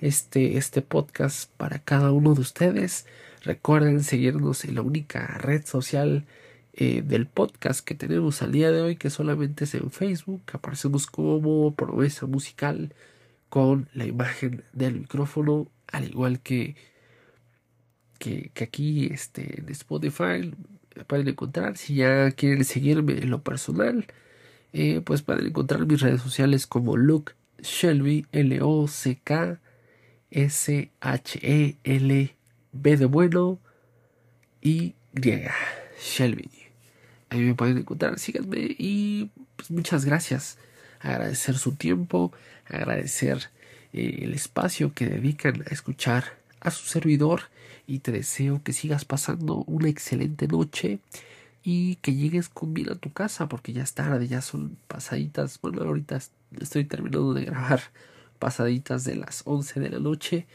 este 0.00 0.56
este 0.56 0.80
podcast 0.80 1.50
para 1.58 1.78
cada 1.78 2.10
uno 2.10 2.34
de 2.34 2.40
ustedes 2.40 3.06
recuerden 3.42 4.02
seguirnos 4.02 4.64
en 4.64 4.76
la 4.76 4.82
única 4.82 5.26
red 5.38 5.64
social 5.66 6.24
eh, 6.74 7.02
del 7.02 7.26
podcast 7.26 7.84
que 7.84 7.94
tenemos 7.94 8.42
al 8.42 8.52
día 8.52 8.70
de 8.70 8.82
hoy 8.82 8.96
que 8.96 9.10
solamente 9.10 9.64
es 9.64 9.74
en 9.74 9.90
Facebook 9.90 10.42
aparecemos 10.52 11.06
como 11.06 11.74
promesa 11.74 12.26
musical 12.26 12.94
con 13.48 13.88
la 13.94 14.06
imagen 14.06 14.64
del 14.72 15.00
micrófono 15.00 15.68
al 15.88 16.08
igual 16.08 16.40
que 16.40 16.76
que, 18.18 18.50
aquí 18.62 19.06
este 19.06 19.60
en 19.60 19.68
Spotify 19.70 20.52
pueden 21.06 21.28
encontrar. 21.28 21.76
Si 21.76 21.96
ya 21.96 22.30
quieren 22.32 22.64
seguirme 22.64 23.18
en 23.18 23.30
lo 23.30 23.42
personal, 23.42 24.06
eh, 24.72 25.00
pues 25.04 25.22
pueden 25.22 25.46
encontrar 25.46 25.86
mis 25.86 26.00
redes 26.00 26.22
sociales 26.22 26.66
como 26.66 26.96
Luke 26.96 27.32
Shelby, 27.60 28.26
L-O-C-K, 28.32 29.60
S-H-E-L, 30.30 30.96
B 32.72 32.96
de 32.96 33.06
bueno, 33.06 33.58
y 34.60 34.94
griega, 35.12 35.54
Shelby. 36.00 36.63
Ahí 37.34 37.40
me 37.40 37.54
pueden 37.56 37.78
encontrar, 37.78 38.16
síganme 38.20 38.76
y 38.78 39.28
pues 39.56 39.68
muchas 39.72 40.04
gracias. 40.04 40.56
Agradecer 41.00 41.58
su 41.58 41.74
tiempo, 41.74 42.32
agradecer 42.64 43.50
eh, 43.92 44.20
el 44.22 44.34
espacio 44.34 44.94
que 44.94 45.08
dedican 45.08 45.62
a 45.62 45.74
escuchar 45.74 46.38
a 46.60 46.70
su 46.70 46.86
servidor 46.86 47.42
y 47.88 47.98
te 47.98 48.12
deseo 48.12 48.62
que 48.62 48.72
sigas 48.72 49.04
pasando 49.04 49.64
una 49.66 49.88
excelente 49.88 50.46
noche 50.46 51.00
y 51.64 51.96
que 51.96 52.14
llegues 52.14 52.48
con 52.48 52.72
bien 52.72 52.90
a 52.90 52.94
tu 52.94 53.12
casa 53.12 53.48
porque 53.48 53.72
ya 53.72 53.82
es 53.82 53.94
tarde, 53.94 54.28
ya 54.28 54.40
son 54.40 54.76
pasaditas, 54.86 55.60
bueno, 55.60 55.82
ahorita 55.82 56.20
estoy 56.60 56.84
terminando 56.84 57.34
de 57.34 57.46
grabar 57.46 57.80
pasaditas 58.38 59.02
de 59.02 59.16
las 59.16 59.42
11 59.44 59.80
de 59.80 59.90
la 59.90 59.98
noche, 59.98 60.46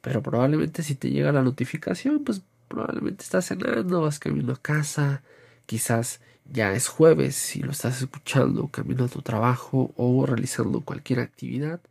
pero 0.00 0.22
probablemente 0.22 0.82
si 0.82 0.94
te 0.94 1.10
llega 1.10 1.32
la 1.32 1.42
notificación, 1.42 2.24
pues 2.24 2.40
probablemente 2.66 3.24
estás 3.24 3.44
cenando, 3.44 4.00
vas 4.00 4.18
camino 4.18 4.54
a 4.54 4.56
casa, 4.56 5.22
quizás 5.68 6.22
ya 6.46 6.72
es 6.72 6.88
jueves 6.88 7.36
si 7.36 7.60
lo 7.60 7.72
estás 7.72 8.00
escuchando 8.00 8.68
camino 8.68 9.04
a 9.04 9.08
tu 9.08 9.20
trabajo 9.20 9.92
o 9.96 10.24
realizando 10.24 10.80
cualquier 10.80 11.20
actividad. 11.20 11.82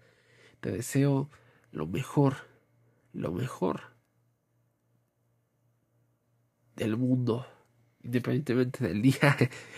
Te 0.62 0.72
deseo 0.72 1.30
lo 1.72 1.86
mejor, 1.86 2.38
lo 3.14 3.32
mejor 3.32 3.82
del 6.76 6.98
mundo, 6.98 7.46
independientemente 8.02 8.88
del 8.88 9.02
día 9.04 9.38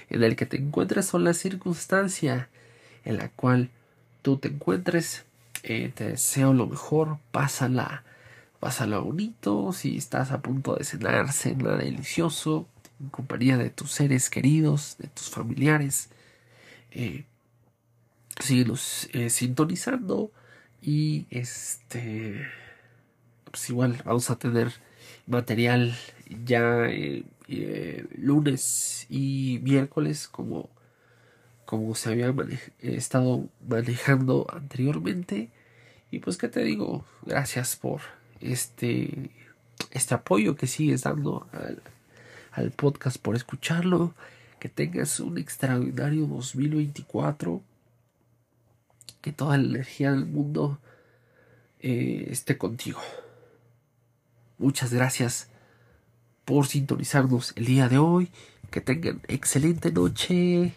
en 0.10 0.24
el 0.24 0.38
que 0.38 0.46
te 0.46 0.56
encuentres 0.56 1.14
o 1.14 1.20
la 1.20 1.34
circunstancia 1.34 2.48
en 3.04 3.18
la 3.18 3.28
cual 3.28 3.70
tú 4.22 4.38
te 4.38 4.48
encuentres. 4.48 5.26
Eh, 5.64 5.92
te 5.94 6.12
deseo 6.12 6.54
lo 6.54 6.68
mejor, 6.68 7.18
pásala, 7.34 8.06
pásala 8.62 9.00
bonito, 9.00 9.74
si 9.74 9.98
estás 9.98 10.32
a 10.32 10.42
punto 10.42 10.78
de 10.78 10.86
cenar, 10.86 11.34
cena 11.34 11.76
delicioso, 11.76 12.66
en 13.00 13.10
compañía 13.10 13.58
de 13.58 13.70
tus 13.70 13.92
seres 13.92 14.30
queridos, 14.30 14.98
de 15.00 15.08
tus 15.08 15.30
familiares. 15.30 16.10
Eh, 16.92 17.26
síguenos 18.40 19.10
eh, 19.14 19.30
sintonizando 19.30 20.32
y 20.82 21.26
este 21.30 22.48
pues 23.52 23.70
igual 23.70 24.02
vamos 24.06 24.30
a 24.30 24.38
tener 24.38 24.72
material 25.28 25.96
ya 26.46 26.86
eh, 26.88 27.24
eh, 27.48 28.06
lunes 28.18 29.06
y 29.10 29.60
miércoles 29.64 30.28
como, 30.28 30.70
como 31.66 31.96
se 31.96 32.10
había 32.10 32.34
estado 32.82 33.48
manejando 33.68 34.48
anteriormente. 34.52 35.50
Y 36.12 36.20
pues 36.20 36.38
que 36.38 36.48
te 36.48 36.64
digo, 36.64 37.06
gracias 37.24 37.76
por 37.76 38.02
este, 38.42 39.30
este 39.92 40.16
apoyo 40.16 40.56
que 40.56 40.68
sigues 40.68 41.04
dando 41.04 41.48
al, 41.52 41.82
al 42.52 42.72
podcast, 42.72 43.18
por 43.18 43.36
escucharlo. 43.36 44.14
Que 44.60 44.70
tengas 44.70 45.20
un 45.20 45.38
extraordinario 45.38 46.26
2024. 46.28 47.62
Que 49.22 49.32
toda 49.32 49.58
la 49.58 49.64
energía 49.64 50.12
del 50.12 50.26
mundo 50.26 50.80
eh, 51.80 52.28
esté 52.30 52.58
contigo. 52.58 53.00
Muchas 54.58 54.94
gracias 54.94 55.50
por 56.44 56.68
sintonizarnos 56.68 57.54
el 57.56 57.66
día 57.66 57.88
de 57.88 57.98
hoy. 57.98 58.32
Que 58.72 58.82
tengan 58.82 59.22
excelente 59.28 59.92
noche. 59.92 60.74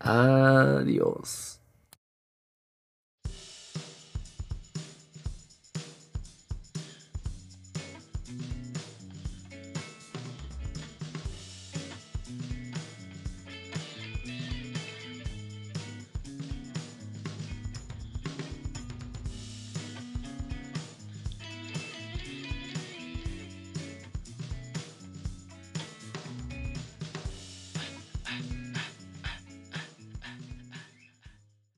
Adiós. 0.00 1.59